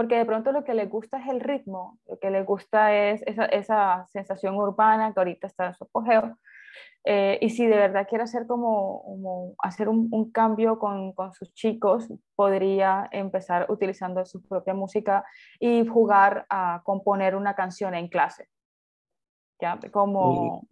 [0.00, 3.22] porque de pronto lo que les gusta es el ritmo, lo que les gusta es
[3.26, 6.38] esa, esa sensación urbana que ahorita está en su apogeo.
[7.04, 11.34] Eh, y si de verdad quiere hacer como, como hacer un, un cambio con, con,
[11.34, 15.22] sus chicos, podría empezar utilizando su propia música
[15.58, 18.48] y jugar a componer una canción en clase.
[19.60, 19.78] ¿Ya?
[19.90, 20.66] Como,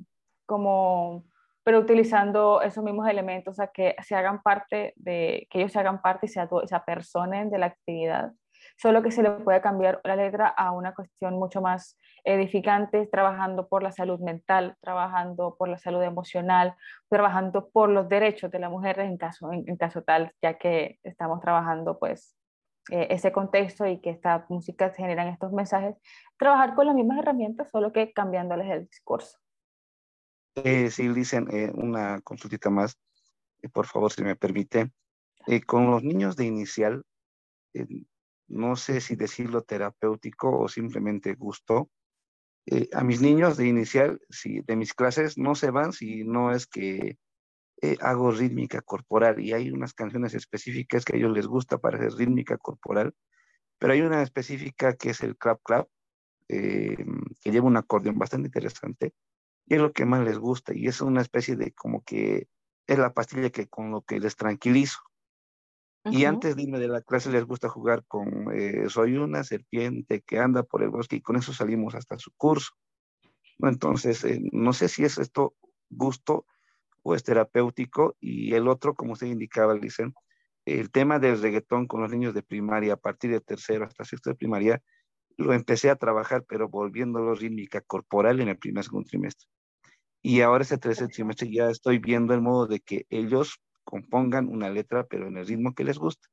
[0.47, 1.27] como,
[1.63, 5.81] pero utilizando esos mismos elementos, o sea, que se hagan parte de, que ellos se
[5.81, 8.33] hagan parte y se, se apersonen de la actividad
[8.79, 13.69] solo que se le puede cambiar la letra a una cuestión mucho más edificante, trabajando
[13.69, 16.77] por la salud mental, trabajando por la salud emocional,
[17.09, 21.41] trabajando por los derechos de la mujer en caso, en, caso tal, ya que estamos
[21.41, 22.37] trabajando pues
[22.91, 25.97] eh, ese contexto y que esta música generan estos mensajes,
[26.39, 29.39] trabajar con las mismas herramientas, solo que cambiándoles el discurso.
[30.63, 32.97] Eh, sí, dicen eh, una consultita más,
[33.73, 34.93] por favor, si me permite.
[35.67, 37.03] con los niños de inicial,
[38.49, 41.91] no sé si decirlo terapéutico o simplemente gusto.
[42.93, 46.67] a mis niños de inicial, si de mis clases no se van si no es
[46.67, 47.19] que
[47.81, 51.97] eh, hago rítmica corporal y hay unas canciones específicas que a ellos les gusta para
[51.99, 53.15] hacer rítmica corporal,
[53.79, 55.89] pero hay una específica que es el clap clap,
[56.49, 56.97] eh,
[57.41, 59.13] que lleva un acordeón bastante interesante
[59.67, 62.49] y es lo que más les gusta y es una especie de como que
[62.89, 64.99] es la pastilla que con lo que les tranquilizo.
[66.05, 70.23] Y antes de irme de la clase les gusta jugar con eh, Soy una serpiente
[70.23, 72.73] que anda por el bosque y con eso salimos hasta su curso.
[73.59, 75.55] Entonces, no sé si es esto
[75.91, 76.47] gusto
[77.15, 80.15] es terapéutico y el otro, como usted indicaba, dicen,
[80.65, 84.31] el tema del reggaetón con los niños de primaria, a partir de tercero hasta sexto
[84.31, 84.83] de primaria,
[85.37, 89.49] lo empecé a trabajar, pero volviéndolo rítmica corporal en el primer segundo trimestre.
[90.21, 94.69] Y ahora este tercer trimestre ya estoy viendo el modo de que ellos compongan una
[94.69, 96.29] letra, pero en el ritmo que les gusta,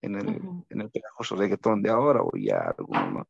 [0.00, 0.28] en el,
[0.68, 3.26] en el pegajoso reggaetón de ahora o ya alguno,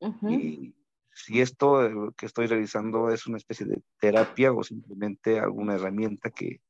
[0.00, 0.30] ¿no?
[0.30, 0.74] Y
[1.12, 6.30] si esto eh, que estoy realizando es una especie de terapia o simplemente alguna herramienta
[6.30, 6.60] que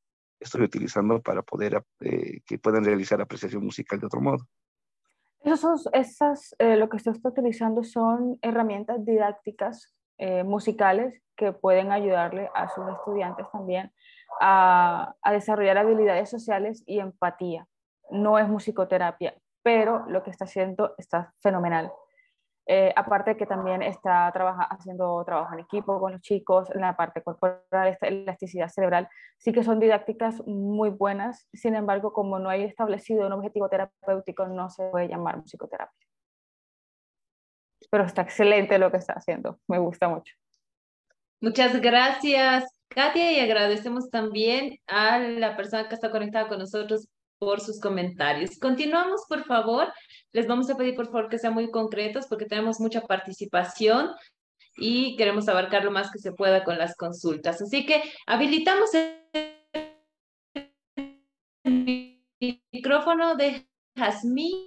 [0.41, 4.49] estoy utilizando para poder eh, que puedan realizar apreciación musical de otro modo.
[5.41, 9.95] Esos, esas, eh, lo que usted está utilizando son herramientas didácticas
[10.45, 13.93] musicales que pueden ayudarle a sus estudiantes también
[14.41, 17.67] a, a desarrollar habilidades sociales y empatía.
[18.11, 21.93] No es musicoterapia, pero lo que está haciendo está fenomenal.
[22.71, 26.95] Eh, aparte que también está trabaja, haciendo trabajo en equipo con los chicos, en la
[26.95, 29.09] parte corporal, esta elasticidad cerebral,
[29.39, 34.47] sí que son didácticas muy buenas, sin embargo, como no hay establecido un objetivo terapéutico,
[34.49, 36.08] no se puede llamar musicoterapia.
[37.91, 40.35] Pero está excelente lo que está haciendo, me gusta mucho.
[41.41, 47.09] Muchas gracias, Katia, y agradecemos también a la persona que está conectada con nosotros
[47.39, 48.59] por sus comentarios.
[48.59, 49.93] Continuamos, por favor.
[50.33, 54.11] Les vamos a pedir, por favor, que sean muy concretos porque tenemos mucha participación
[54.77, 57.63] y queremos abarcar lo más que se pueda con las consultas.
[57.63, 58.91] Así que habilitamos
[61.65, 62.21] el
[62.73, 64.65] micrófono de Jazmín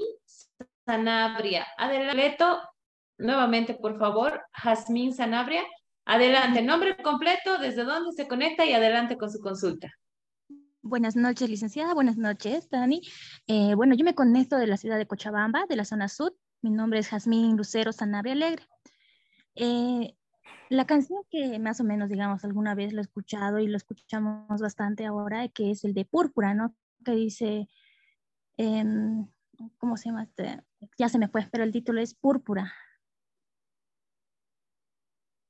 [0.86, 1.68] Sanabria.
[1.78, 2.38] Adelante,
[3.22, 5.64] nuevamente, por favor, Jazmín Sanabria.
[6.06, 9.92] Adelante, nombre completo, desde dónde se conecta y adelante con su consulta.
[10.82, 11.94] Buenas noches, licenciada.
[11.94, 13.02] Buenas noches, Dani.
[13.48, 16.36] Eh, bueno, yo me conecto de la ciudad de Cochabamba, de la zona sur.
[16.62, 18.66] Mi nombre es Jazmín Lucero Sanabria Alegre.
[19.56, 20.16] Eh,
[20.70, 24.60] la canción que más o menos, digamos, alguna vez lo he escuchado y lo escuchamos
[24.60, 26.74] bastante ahora, que es el de Púrpura, ¿no?
[27.06, 27.68] Que dice,
[28.58, 29.28] em,
[29.78, 30.24] ¿cómo se llama?
[30.24, 30.62] Este?
[30.98, 32.74] Ya se me fue, pero el título es Púrpura.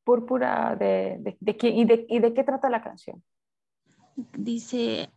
[0.03, 3.23] Púrpura, ¿de, de, de, y, de, y de qué trata la canción?
[4.37, 5.11] Dice,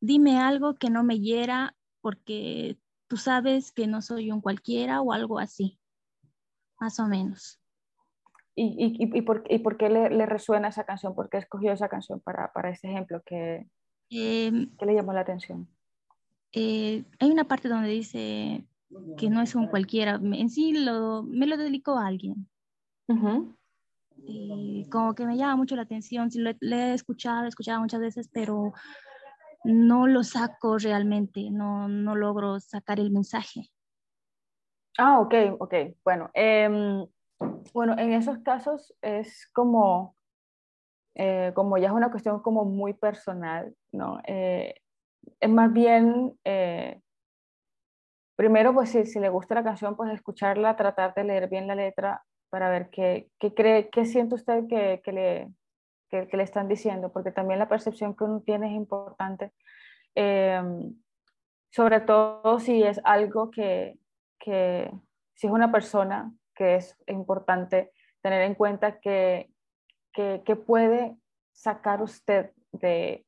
[0.00, 5.12] dime algo que no me hiera porque tú sabes que no soy un cualquiera o
[5.12, 5.78] algo así,
[6.80, 7.60] más o menos.
[8.60, 11.14] ¿Y, y, por, y por, qué le, resuena esa canción?
[11.14, 13.22] ¿Por qué escogió esa canción para, para ese ejemplo?
[13.24, 13.68] que
[14.10, 15.68] em, ¿Qué le llamó la atención?
[16.52, 18.64] Eh, hay una parte donde dice
[19.16, 22.48] que no es un cualquiera, en sí lo, me lo dedicó a alguien.
[24.30, 28.00] Y como que me llama mucho la atención, sí, lo, he escuchado, he escuchado muchas
[28.00, 28.74] veces, pero
[29.64, 33.70] no lo saco realmente, no, no logro sacar el mensaje.
[34.98, 35.74] Ah, ok, ok.
[36.04, 37.06] Bueno, em,
[37.72, 40.14] bueno, en esos casos es como,
[41.14, 44.20] eh, como ya es una cuestión como muy personal, ¿no?
[44.26, 44.74] Eh,
[45.40, 47.00] es más bien, eh,
[48.36, 51.74] primero, pues si, si, le gusta la canción, pues escucharla, tratar de leer bien la
[51.74, 55.48] letra para ver qué, qué cree, qué siente usted que, que le,
[56.08, 59.52] que, le están diciendo, porque también la percepción que uno tiene es importante,
[60.14, 60.94] em,
[61.70, 63.98] sobre todo si es algo que,
[64.38, 64.90] que,
[65.34, 67.92] si es una persona, que es importante
[68.22, 69.50] tener en cuenta que,
[70.12, 71.16] que, que puede
[71.52, 73.24] sacar usted de,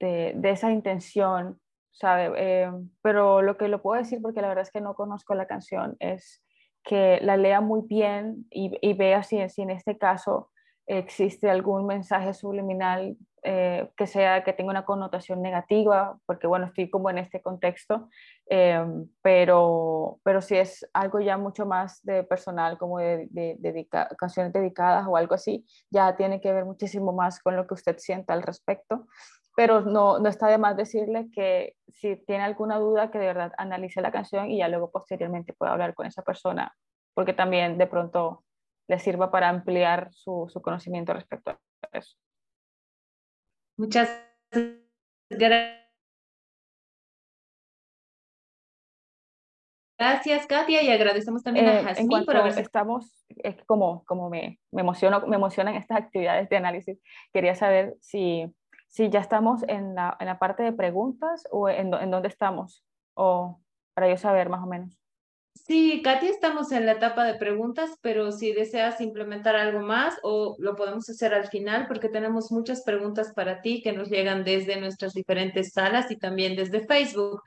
[0.00, 1.60] de, de esa intención,
[1.92, 2.62] ¿sabe?
[2.62, 5.46] Em, pero lo que lo puedo decir, porque la verdad es que no conozco la
[5.46, 6.42] canción, es
[6.88, 10.50] que la lea muy bien y, y vea si, si en este caso
[10.86, 16.90] existe algún mensaje subliminal eh, que sea que tenga una connotación negativa, porque bueno, estoy
[16.90, 18.08] como en este contexto,
[18.50, 18.84] eh,
[19.22, 23.88] pero, pero si es algo ya mucho más de personal, como de, de,
[24.18, 27.96] canciones dedicadas o algo así, ya tiene que ver muchísimo más con lo que usted
[27.98, 29.06] sienta al respecto.
[29.58, 33.52] Pero no, no está de más decirle que si tiene alguna duda, que de verdad
[33.58, 36.76] analice la canción y ya luego posteriormente pueda hablar con esa persona,
[37.12, 38.44] porque también de pronto
[38.86, 41.58] le sirva para ampliar su, su conocimiento respecto a
[41.90, 42.16] eso.
[43.76, 44.08] Muchas
[45.28, 45.88] gracias.
[49.98, 54.82] Gracias, Katia, y agradecemos también a Jasmine por haber estamos, es como, como me, me,
[54.82, 57.02] emociono, me emocionan estas actividades de análisis,
[57.32, 58.46] quería saber si,
[58.88, 62.84] si ya estamos en la, en la parte de preguntas o en, en dónde estamos,
[63.14, 63.60] o
[63.94, 64.98] para yo saber más o menos.
[65.66, 70.56] Sí, Katy, estamos en la etapa de preguntas, pero si deseas implementar algo más o
[70.58, 74.80] lo podemos hacer al final porque tenemos muchas preguntas para ti que nos llegan desde
[74.80, 77.42] nuestras diferentes salas y también desde Facebook.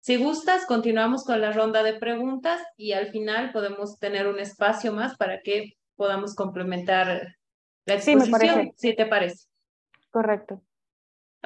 [0.00, 4.92] Si gustas, continuamos con la ronda de preguntas y al final podemos tener un espacio
[4.92, 7.34] más para que podamos complementar
[7.86, 9.46] la exposición, si te parece.
[10.10, 10.62] Correcto.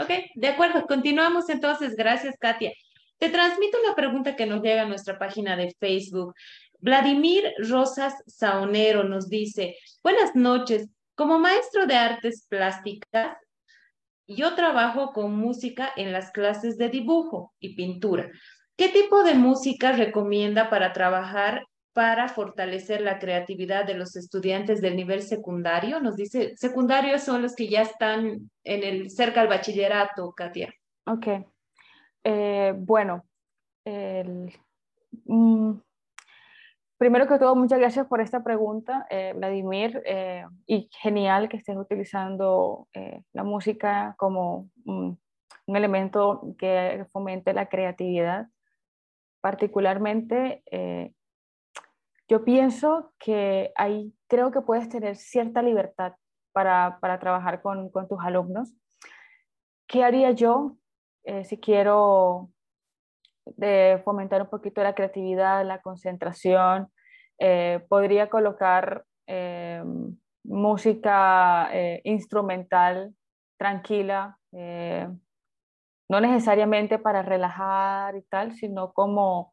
[0.00, 0.86] Ok, de acuerdo.
[0.86, 1.94] Continuamos entonces.
[1.94, 2.72] Gracias, Katia.
[3.18, 6.34] Te transmito una pregunta que nos llega a nuestra página de Facebook.
[6.78, 13.36] Vladimir Rosas Saonero nos dice, buenas noches, como maestro de artes plásticas,
[14.26, 18.30] yo trabajo con música en las clases de dibujo y pintura.
[18.76, 24.96] ¿Qué tipo de música recomienda para trabajar para fortalecer la creatividad de los estudiantes del
[24.96, 26.00] nivel secundario?
[26.00, 30.72] Nos dice, secundarios son los que ya están en el cerca al bachillerato, Katia.
[31.06, 31.26] Ok.
[32.22, 33.24] Eh, bueno,
[35.24, 35.72] mm,
[36.98, 41.76] primero que todo, muchas gracias por esta pregunta, eh, Vladimir, eh, y genial que estés
[41.76, 42.88] utilizando
[43.32, 45.18] la música como un
[45.66, 48.46] elemento que fomente la creatividad.
[49.40, 50.62] Particularmente,
[52.30, 56.12] yo pienso que ahí creo que puedes tener cierta libertad
[56.52, 58.72] para, para trabajar con, con tus alumnos.
[59.88, 60.76] ¿Qué haría yo
[61.24, 62.50] eh, si quiero
[63.44, 66.92] de fomentar un poquito la creatividad, la concentración,
[67.40, 69.82] eh, podría colocar eh,
[70.44, 71.68] música
[72.04, 73.12] instrumental
[73.58, 79.52] tranquila, no necesariamente para relajar y tal, sino como,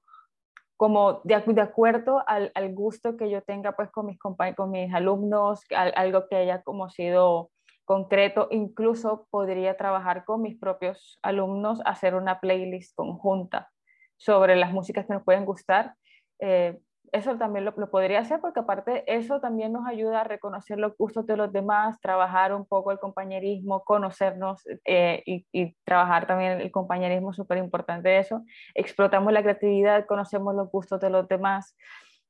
[0.78, 4.94] como de, de acuerdo al, al, gusto que yo tenga pues con mis, con mis
[4.94, 7.50] alumnos, algo que haya como sido
[7.84, 13.72] concreto, incluso podría trabajar con mis propios alumnos, hacer una playlist conjunta
[14.18, 15.96] sobre las músicas que nos pueden gustar.
[16.40, 16.78] Eh,
[17.12, 21.26] eso también lo, podría hacer porque aparte eso también nos ayuda a reconocer los gustos
[21.26, 27.34] de los demás, trabajar un poco el compañerismo, conocernos eh, y, trabajar también el compañerismo,
[27.34, 28.44] súper importante eso.
[28.76, 31.76] Explotamos la creatividad, conocemos los gustos de los demás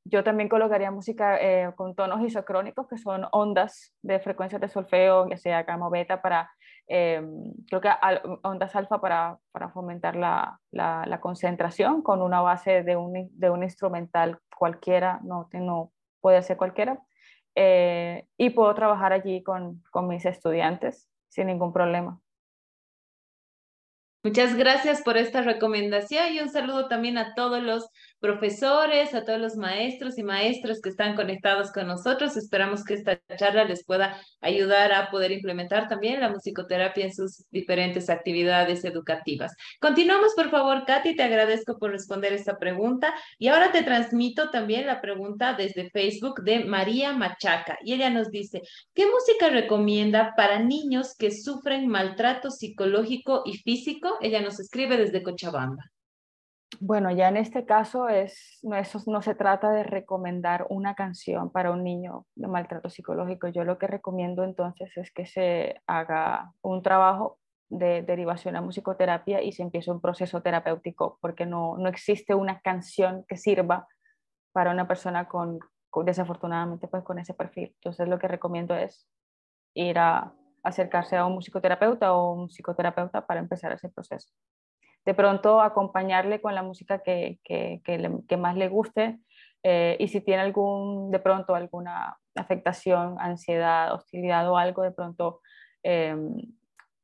[0.10, 5.30] yo también colocaría música eh, con tonos isocrónicos, que son ondas de frecuencias de solfeo,
[5.30, 6.50] ya sea gamma beta, para,
[6.88, 7.22] eh,
[7.68, 7.90] creo que
[8.44, 13.64] ondas alfa para, para fomentar la, la, concentración con una base de un, de un
[13.64, 15.92] instrumental cualquiera, no, no
[16.22, 17.00] puede ser cualquiera.
[17.56, 22.22] Eh, y puedo trabajar allí con, con mis estudiantes sin ningún problema.
[24.24, 29.40] Muchas gracias por esta recomendación y un saludo también a todos los profesores, a todos
[29.40, 32.38] los maestros y maestras que están conectados con nosotros.
[32.38, 37.46] Esperamos que esta charla les pueda ayudar a poder implementar también la musicoterapia en sus
[37.52, 39.54] diferentes actividades educativas.
[39.80, 44.86] Continuamos, por favor, Katy, te agradezco por responder esta pregunta y ahora te transmito también
[44.86, 48.62] la pregunta desde Facebook de María Machaca y ella nos dice,
[48.94, 54.18] ¿qué música recomienda para niños que sufren maltrato psicológico y físico?
[54.22, 55.84] Ella nos escribe desde Cochabamba.
[56.80, 61.50] Bueno, ya en este caso es, no, eso no se trata de recomendar una canción
[61.50, 63.48] para un niño de maltrato psicológico.
[63.48, 67.40] Yo lo que recomiendo entonces es que se haga un trabajo
[67.70, 72.60] de derivación a musicoterapia y se empiece un proceso terapéutico, porque no, no existe una
[72.62, 73.88] canción que sirva
[74.52, 75.60] para una persona con,
[76.06, 77.74] desafortunadamente, pues con ese perfil.
[77.76, 79.08] Entonces lo que recomiendo es
[79.74, 80.34] ir a
[80.64, 84.32] acercarse a un musicoterapeuta o un psicoterapeuta para empezar ese proceso
[85.08, 89.18] de pronto acompañarle con la música que, que, más le guste
[89.64, 95.40] eh, y si tiene algún, de pronto alguna afectación, ansiedad, hostilidad o algo, de pronto
[95.82, 96.14] eh,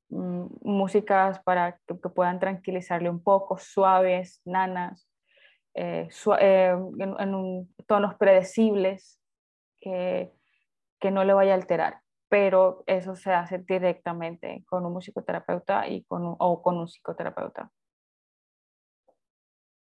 [0.09, 5.09] mm, músicas para que, puedan tranquilizarle un poco, suaves, nanas,
[5.73, 6.09] eh,
[6.41, 9.17] en, tonos predecibles
[9.79, 10.29] que,
[10.99, 16.03] que no le vaya a alterar pero eso se hace directamente con un musicoterapeuta y
[16.03, 17.71] con o con un psicoterapeuta.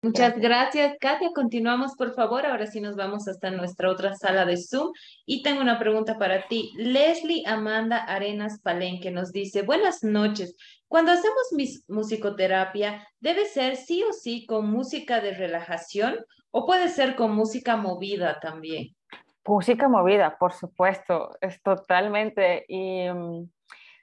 [0.00, 1.30] Muchas gracias, Katia.
[1.34, 2.46] Continuamos, por favor.
[2.46, 4.92] Ahora sí nos vamos hasta nuestra otra sala de Zoom.
[5.26, 6.72] Y tengo una pregunta para ti.
[6.76, 10.56] Leslie Amanda Arenas Palenque nos dice, buenas noches.
[10.86, 16.16] Cuando hacemos musicoterapia, ¿debe ser sí o sí con música de relajación
[16.52, 18.94] o puede ser con música movida también?
[19.44, 22.64] Música movida, por supuesto, es totalmente.
[22.68, 23.50] Y mm,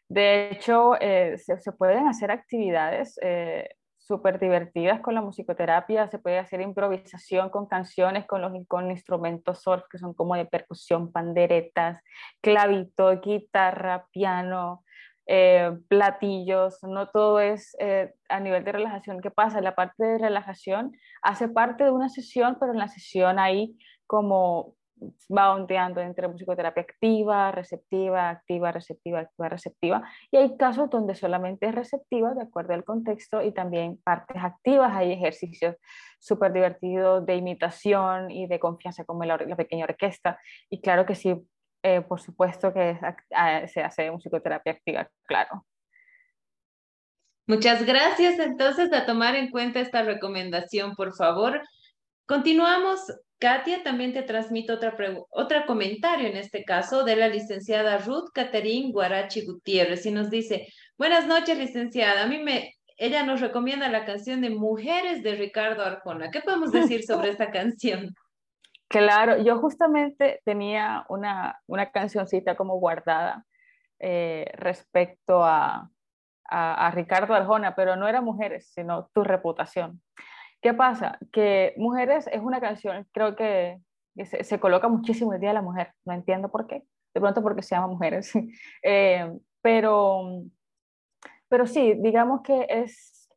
[0.10, 3.18] de hecho, eh, se, pueden hacer actividades.
[3.22, 3.70] Eh,
[4.08, 9.62] súper divertidas con la musicoterapia, se puede hacer improvisación con canciones, con, los, con instrumentos
[9.62, 12.02] surf que son como de percusión, panderetas,
[12.42, 14.84] clavito, guitarra, piano,
[15.28, 19.22] eh, platillos, no todo es eh, a nivel de relajación.
[19.22, 19.60] ¿Qué pasa?
[19.62, 20.92] La parte de relajación
[21.24, 23.76] hace parte de una sesión, pero en la sesión hay
[24.06, 24.76] como
[25.36, 30.10] va ondeando entre musicoterapia activa, receptiva, activa, receptiva, activa, receptiva.
[30.32, 34.92] Y hay casos donde solamente es receptiva de acuerdo al contexto y también partes activas.
[34.94, 35.76] Hay ejercicios
[36.20, 40.40] súper divertidos de imitación y de confianza como la, pequeña orquesta.
[40.70, 41.36] Y claro que sí,
[41.84, 42.98] eh, por supuesto que
[43.36, 45.66] ah, se hace musicoterapia activa, claro.
[47.48, 48.40] Muchas gracias.
[48.40, 51.62] Entonces, a tomar en cuenta esta recomendación, por favor.
[52.26, 53.02] Continuamos
[53.38, 54.96] Katia, también te transmito otra
[55.30, 60.68] otro comentario en este caso de la licenciada Ruth Caterín Guarachi Gutiérrez y nos dice,
[60.98, 65.84] buenas noches licenciada, a mí me, ella nos recomienda la canción de Mujeres de Ricardo
[65.84, 66.32] Arjona.
[66.32, 68.14] ¿Qué podemos decir sobre esta canción?
[68.88, 73.44] Claro, yo justamente tenía una, una cancioncita como guardada
[74.00, 75.90] eh, respecto a,
[76.48, 80.02] a, a Ricardo Arjona, pero no era Mujeres, sino Tu Reputación.
[80.66, 81.20] ¿Qué pasa?
[81.32, 83.80] Que Mujeres es una canción, creo que,
[84.24, 86.82] se, coloca muchísimo el Día de la Mujer, no entiendo por qué,
[87.14, 88.32] de pronto porque se llama Mujeres,
[88.84, 89.32] eh,
[89.62, 90.42] pero,
[91.50, 93.30] pero sí, digamos que es,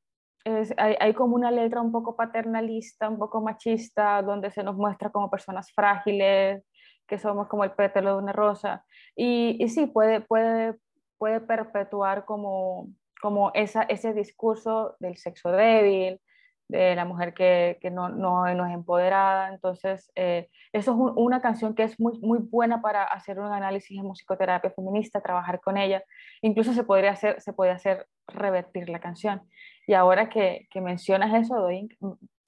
[0.79, 5.11] hay, hay, como una letra un poco paternalista, un poco machista, donde se nos muestra
[5.11, 6.65] como personas frágiles,
[7.07, 10.77] que somos como el pétalo de una rosa, y, y sí, puede, puede,
[11.19, 12.89] puede perpetuar como,
[13.21, 16.23] como esa, ese discurso del sexo débil,
[16.69, 19.49] de la mujer que, que no, no, no, es empoderada.
[19.49, 23.97] Entonces, eh, eso es una canción que es muy, muy buena para hacer un análisis
[23.97, 26.03] de musicoterapia feminista, trabajar con ella.
[26.43, 29.43] Incluso se podría hacer, se puede hacer revertir la canción.
[29.87, 31.89] Y ahora que, que mencionas eso, doy,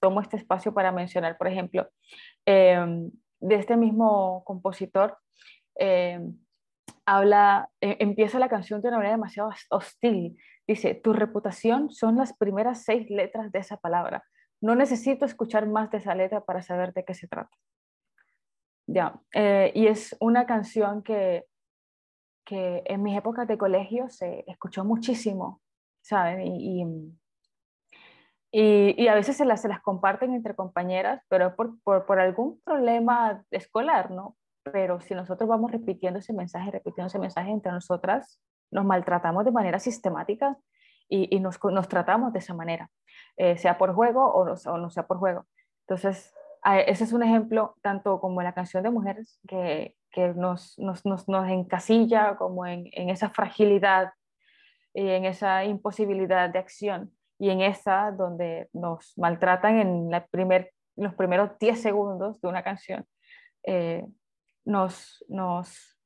[0.01, 1.89] tomo este espacio para mencionar, por ejemplo,
[2.45, 3.11] em,
[3.41, 5.17] de este mismo compositor,
[5.77, 6.37] em,
[7.07, 10.37] habla, e, empieza la canción de una manera demasiado hostil
[10.71, 14.23] Dice, tu reputación son las primeras seis letras de esa palabra.
[14.61, 17.51] No necesito escuchar más de esa letra para saber de qué se trata.
[18.87, 21.45] Ya, eh, y es una canción que,
[22.45, 25.61] que en mis épocas de colegio se escuchó muchísimo,
[26.03, 26.43] ¿saben?
[26.47, 26.85] Y,
[28.53, 32.21] y, y, a veces se las, se las comparten entre compañeras, pero por, por, por
[32.21, 34.37] algún problema escolar, ¿no?
[34.63, 39.53] Pero si nosotros vamos repitiendo ese mensaje, repitiendo ese mensaje entre nosotras, nos maltratamos de
[39.53, 40.57] manera sistemática
[41.09, 42.91] y, y nos, nos, tratamos de esa manera,
[43.37, 45.47] eh, sea por juego o no, o no, sea por juego.
[45.87, 46.33] Entonces,
[46.87, 51.29] ese es un ejemplo, tanto como la canción de mujeres, que, que nos, nos, nos,
[51.29, 54.13] nos, encasilla como en, en, esa fragilidad
[54.93, 60.73] y en esa imposibilidad de acción, y en esa donde nos maltratan en la primer,
[60.97, 63.07] los primeros 10 segundos de una canción,
[63.65, 64.05] eh,
[64.65, 65.99] nos, nos,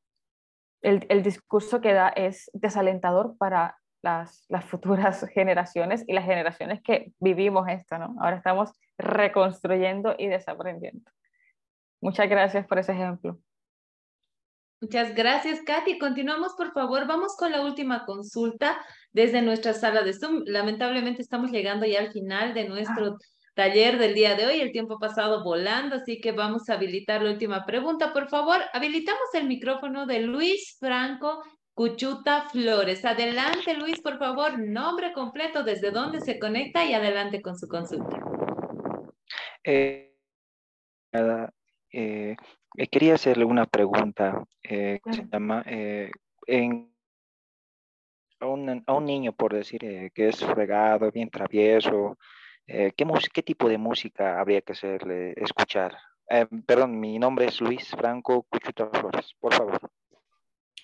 [0.82, 6.82] el, el, discurso que da es desalentador para las, las, futuras generaciones y las generaciones
[6.82, 8.16] que vivimos esto, ¿no?
[8.20, 11.10] Ahora estamos reconstruyendo y desaprendiendo.
[12.00, 13.38] Muchas gracias por ese ejemplo.
[14.84, 15.98] Muchas gracias, Katy.
[15.98, 17.06] Continuamos, por favor.
[17.06, 18.78] Vamos con la última consulta
[19.12, 20.42] desde nuestra sala de Zoom.
[20.44, 23.16] Lamentablemente estamos llegando ya al final de nuestro
[23.54, 24.60] taller del día de hoy.
[24.60, 28.12] El tiempo pasado volando, así que vamos a habilitar la última pregunta.
[28.12, 33.04] Por favor, habilitamos el micrófono de Luis Franco Cuchuta Flores.
[33.04, 38.20] Adelante, Luis, por favor, nombre completo, desde dónde se conecta y adelante con su consulta.
[39.64, 40.12] Eh,
[41.90, 42.36] eh,
[42.90, 46.92] quería hacerle una pregunta eh, se llama en,
[48.40, 49.80] a, un, a, un, niño, por decir,
[50.12, 52.18] que es fregado, bien travieso,
[52.66, 55.96] eh, ¿qué, ¿qué, tipo de música habría que hacerle escuchar?
[56.28, 59.78] Eh, perdón, mi nombre es Luis Franco Cuchuta Flores, por favor.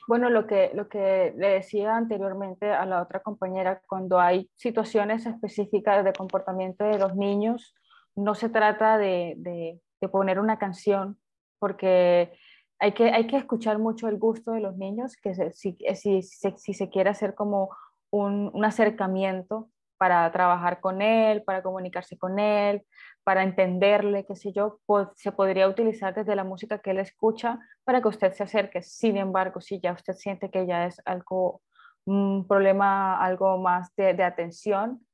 [0.07, 5.24] Bueno, lo que, lo que le decía anteriormente a la otra compañera, cuando hay situaciones
[5.24, 7.74] específicas de comportamiento de los niños,
[8.16, 11.19] no se trata de, de, de poner una canción,
[11.59, 12.32] porque
[12.81, 16.74] hay que, hay que escuchar mucho el gusto de los niños, que si, si, si,
[16.74, 17.70] se quiere hacer como
[18.11, 19.70] un, un acercamiento
[20.01, 22.86] para trabajar con él, para comunicarse con él,
[23.22, 24.81] para entenderle, qué sé yo,
[25.14, 28.81] se podría utilizar desde la música que él escucha para que usted se acerque.
[28.81, 31.60] Sin embargo, si ya usted siente que ya es algo,
[32.06, 35.06] un problema, algo más de, atención,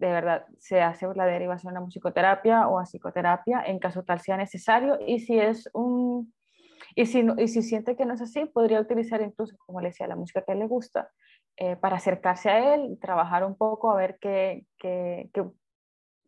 [0.00, 4.36] de verdad se hace la derivación a musicoterapia o a psicoterapia en caso tal sea
[4.36, 6.34] necesario y si es un
[6.96, 10.08] y si, y si siente que no es así podría utilizar incluso como le decía
[10.08, 11.08] la música que le gusta
[11.56, 15.30] eh, para acercarse a él trabajar un poco a ver qué, qué,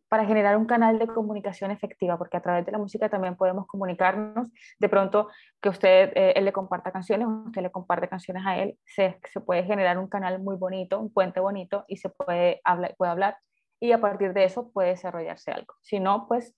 [0.09, 3.67] para generar un canal de comunicación efectiva, porque a través de la música también podemos
[3.67, 4.47] comunicarnos.
[4.79, 5.29] De pronto,
[5.61, 9.41] que usted, eh, él le comparta canciones, usted le comparte canciones a él, se, se,
[9.41, 13.37] puede generar un canal muy bonito, un puente bonito y se puede, hablar, puede hablar
[13.79, 15.73] y a partir de eso puede desarrollarse algo.
[15.81, 16.55] Si no, pues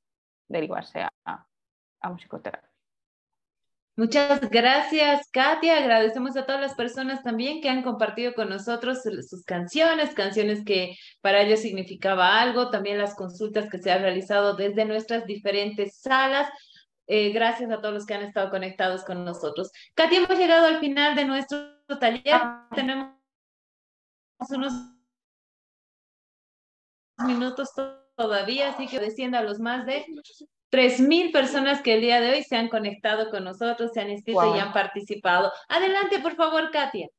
[0.47, 2.68] derivarse a, a, musicoterapia.
[3.99, 5.75] Muchas gracias, Katia.
[5.75, 10.95] Agradecemos a todas las personas también que han compartido con nosotros sus canciones, canciones que
[11.19, 16.49] para ellos significaba algo, también las consultas que se han realizado desde nuestras diferentes salas.
[17.07, 19.69] Eh, gracias a todos los que han estado conectados con nosotros.
[19.95, 21.59] Katia, hemos llegado al final de nuestro
[21.99, 22.39] taller.
[22.73, 23.17] Tenemos
[24.49, 24.71] unos
[27.17, 27.67] minutos
[28.15, 30.05] todavía, así que desciendo a los más de
[30.71, 34.55] 3.000 personas que el día de hoy se han conectado con nosotros, se han inscrito
[34.55, 35.51] y han participado.
[35.67, 37.09] Adelante, por favor, Katia.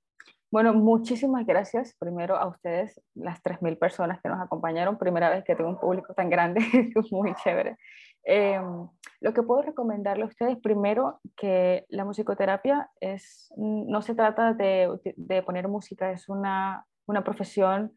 [0.51, 4.99] Bueno, muchísimas gracias primero a ustedes, las 3.000 personas que nos acompañaron.
[4.99, 6.61] Primera vez que tengo un público tan grande,
[7.13, 7.77] muy chévere.
[8.25, 8.89] Em,
[9.21, 14.91] lo que puedo recomendarle a ustedes, primero, que la musicoterapia es, no se trata de,
[15.17, 17.97] de poner música, es una, una profesión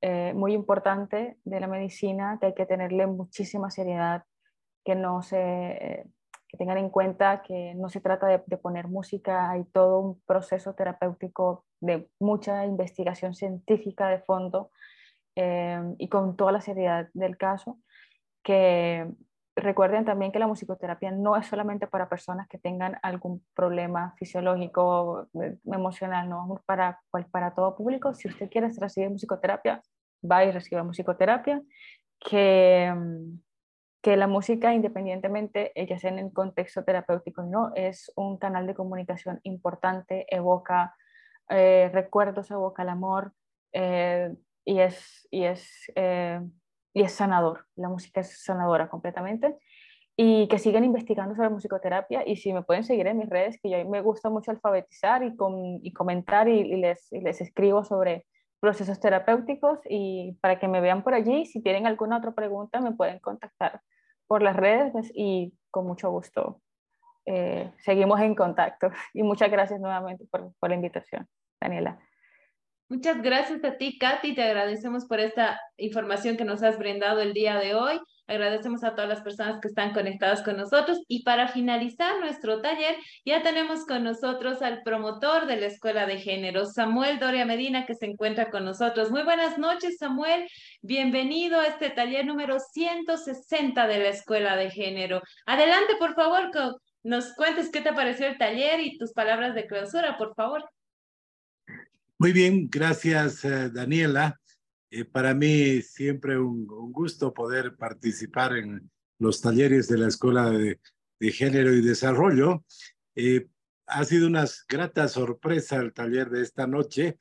[0.00, 4.24] eh, muy importante de la medicina que hay que tenerle muchísima seriedad,
[4.84, 6.06] que no se, eh,
[6.48, 10.74] que tengan en cuenta que no se trata de, poner música, hay todo un proceso
[10.74, 14.70] terapéutico de mucha investigación científica de fondo
[15.34, 17.78] eh, y con toda la seriedad del caso,
[18.42, 19.08] que
[19.56, 25.28] recuerden también que la musicoterapia no es solamente para personas que tengan algún problema fisiológico,
[25.64, 27.00] emocional, no es para,
[27.30, 28.14] para todo público.
[28.14, 29.82] Si usted quiere recibir musicoterapia,
[30.30, 31.62] va y recibe musicoterapia,
[32.18, 33.40] que, mm,
[34.02, 38.74] que la música, independientemente, ella sea en el contexto terapéutico no, es un canal de
[38.74, 40.96] comunicación importante, evoca
[41.48, 43.32] eh, recuerdos, evoca el amor
[43.72, 44.34] eh,
[44.64, 46.40] y, es, y, es, eh,
[46.92, 47.66] y es sanador.
[47.76, 49.56] La música es sanadora completamente.
[50.16, 53.70] Y que sigan investigando sobre musicoterapia y si me pueden seguir en mis redes, que
[53.70, 55.32] yo me gusta mucho alfabetizar y,
[55.82, 58.26] y comentar y les, y les escribo sobre
[58.62, 62.92] procesos terapéuticos y para que me vean por allí, si tienen alguna otra pregunta me
[62.92, 63.82] pueden contactar
[64.28, 66.62] por las redes pues, y con mucho gusto
[67.26, 68.90] eh, seguimos en contacto.
[69.14, 71.26] Y muchas gracias nuevamente por, por la invitación,
[71.60, 71.98] Daniela.
[72.88, 74.36] Muchas gracias a ti, Katy.
[74.36, 78.00] Te agradecemos por esta información que nos has brindado el día de hoy.
[78.28, 82.96] Agradecemos a todas las personas que están conectadas con nosotros y para finalizar nuestro taller
[83.24, 87.94] ya tenemos con nosotros al promotor de la Escuela de Género, Samuel Doria Medina, que
[87.94, 89.10] se encuentra con nosotros.
[89.10, 90.48] Muy buenas noches, Samuel.
[90.82, 95.20] Bienvenido a este taller número 160 de la Escuela de Género.
[95.44, 96.50] Adelante, por favor,
[97.02, 100.64] nos cuentes qué te pareció el taller y tus palabras de clausura, por favor.
[102.18, 104.40] Muy bien, gracias, eh, Daniela.
[104.94, 110.78] Eh, para mí siempre un, gusto poder participar en los talleres de la Escuela de,
[111.18, 112.62] Género y Desarrollo.
[113.14, 113.48] Eh,
[113.86, 117.16] ha sido una grata sorpresa el taller de esta noche.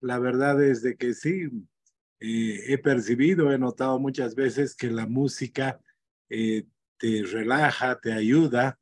[0.00, 1.48] La verdad es de que sí,
[2.20, 5.80] eh, he percibido, he notado muchas veces que la música
[6.28, 8.78] te relaja, te ayuda,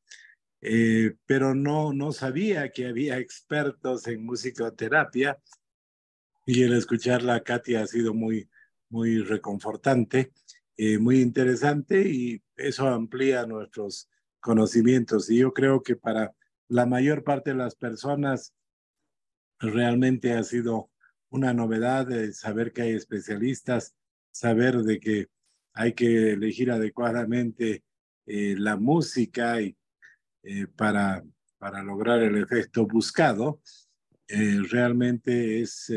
[1.26, 5.38] pero no, no sabía que había expertos en musicoterapia
[6.46, 8.48] y el escucharla a Katia ha sido muy,
[8.90, 10.32] muy reconfortante,
[10.76, 14.08] eh, muy interesante y eso amplía nuestros
[14.40, 15.30] conocimientos.
[15.30, 16.34] Y yo creo que para
[16.68, 18.54] la mayor parte de las personas
[19.58, 20.90] realmente ha sido
[21.30, 23.94] una novedad saber que hay especialistas,
[24.30, 25.28] saber de que
[25.72, 27.82] hay que elegir adecuadamente
[28.26, 29.76] eh, la música y,
[30.42, 31.24] eh, para,
[31.58, 33.60] para lograr el efecto buscado.
[34.28, 35.90] realmente es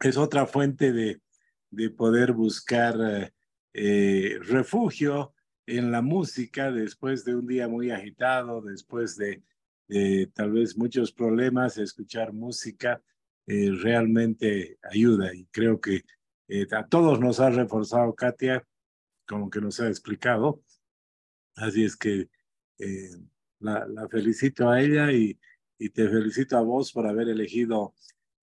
[0.00, 1.20] es otra fuente de,
[1.70, 3.32] de poder buscar eh,
[3.74, 5.34] eh, refugio
[5.66, 9.42] en la música después de un día muy agitado, después de,
[10.34, 13.02] tal vez muchos problemas, escuchar música
[13.46, 16.02] eh, realmente ayuda y creo que
[16.70, 18.64] a todos nos ha reforzado Katia,
[19.26, 20.62] como que nos ha explicado.
[21.56, 22.28] Así es que
[23.58, 25.36] la, felicito a ella y,
[25.78, 27.94] y, te felicito a vos por haber elegido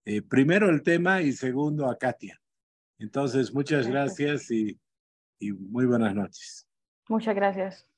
[0.05, 2.39] eh, primero el tema y segundo a Katia.
[2.99, 4.79] Entonces, muchas gracias y,
[5.39, 6.67] y muy buenas noches.
[7.09, 7.92] Muchas gracias.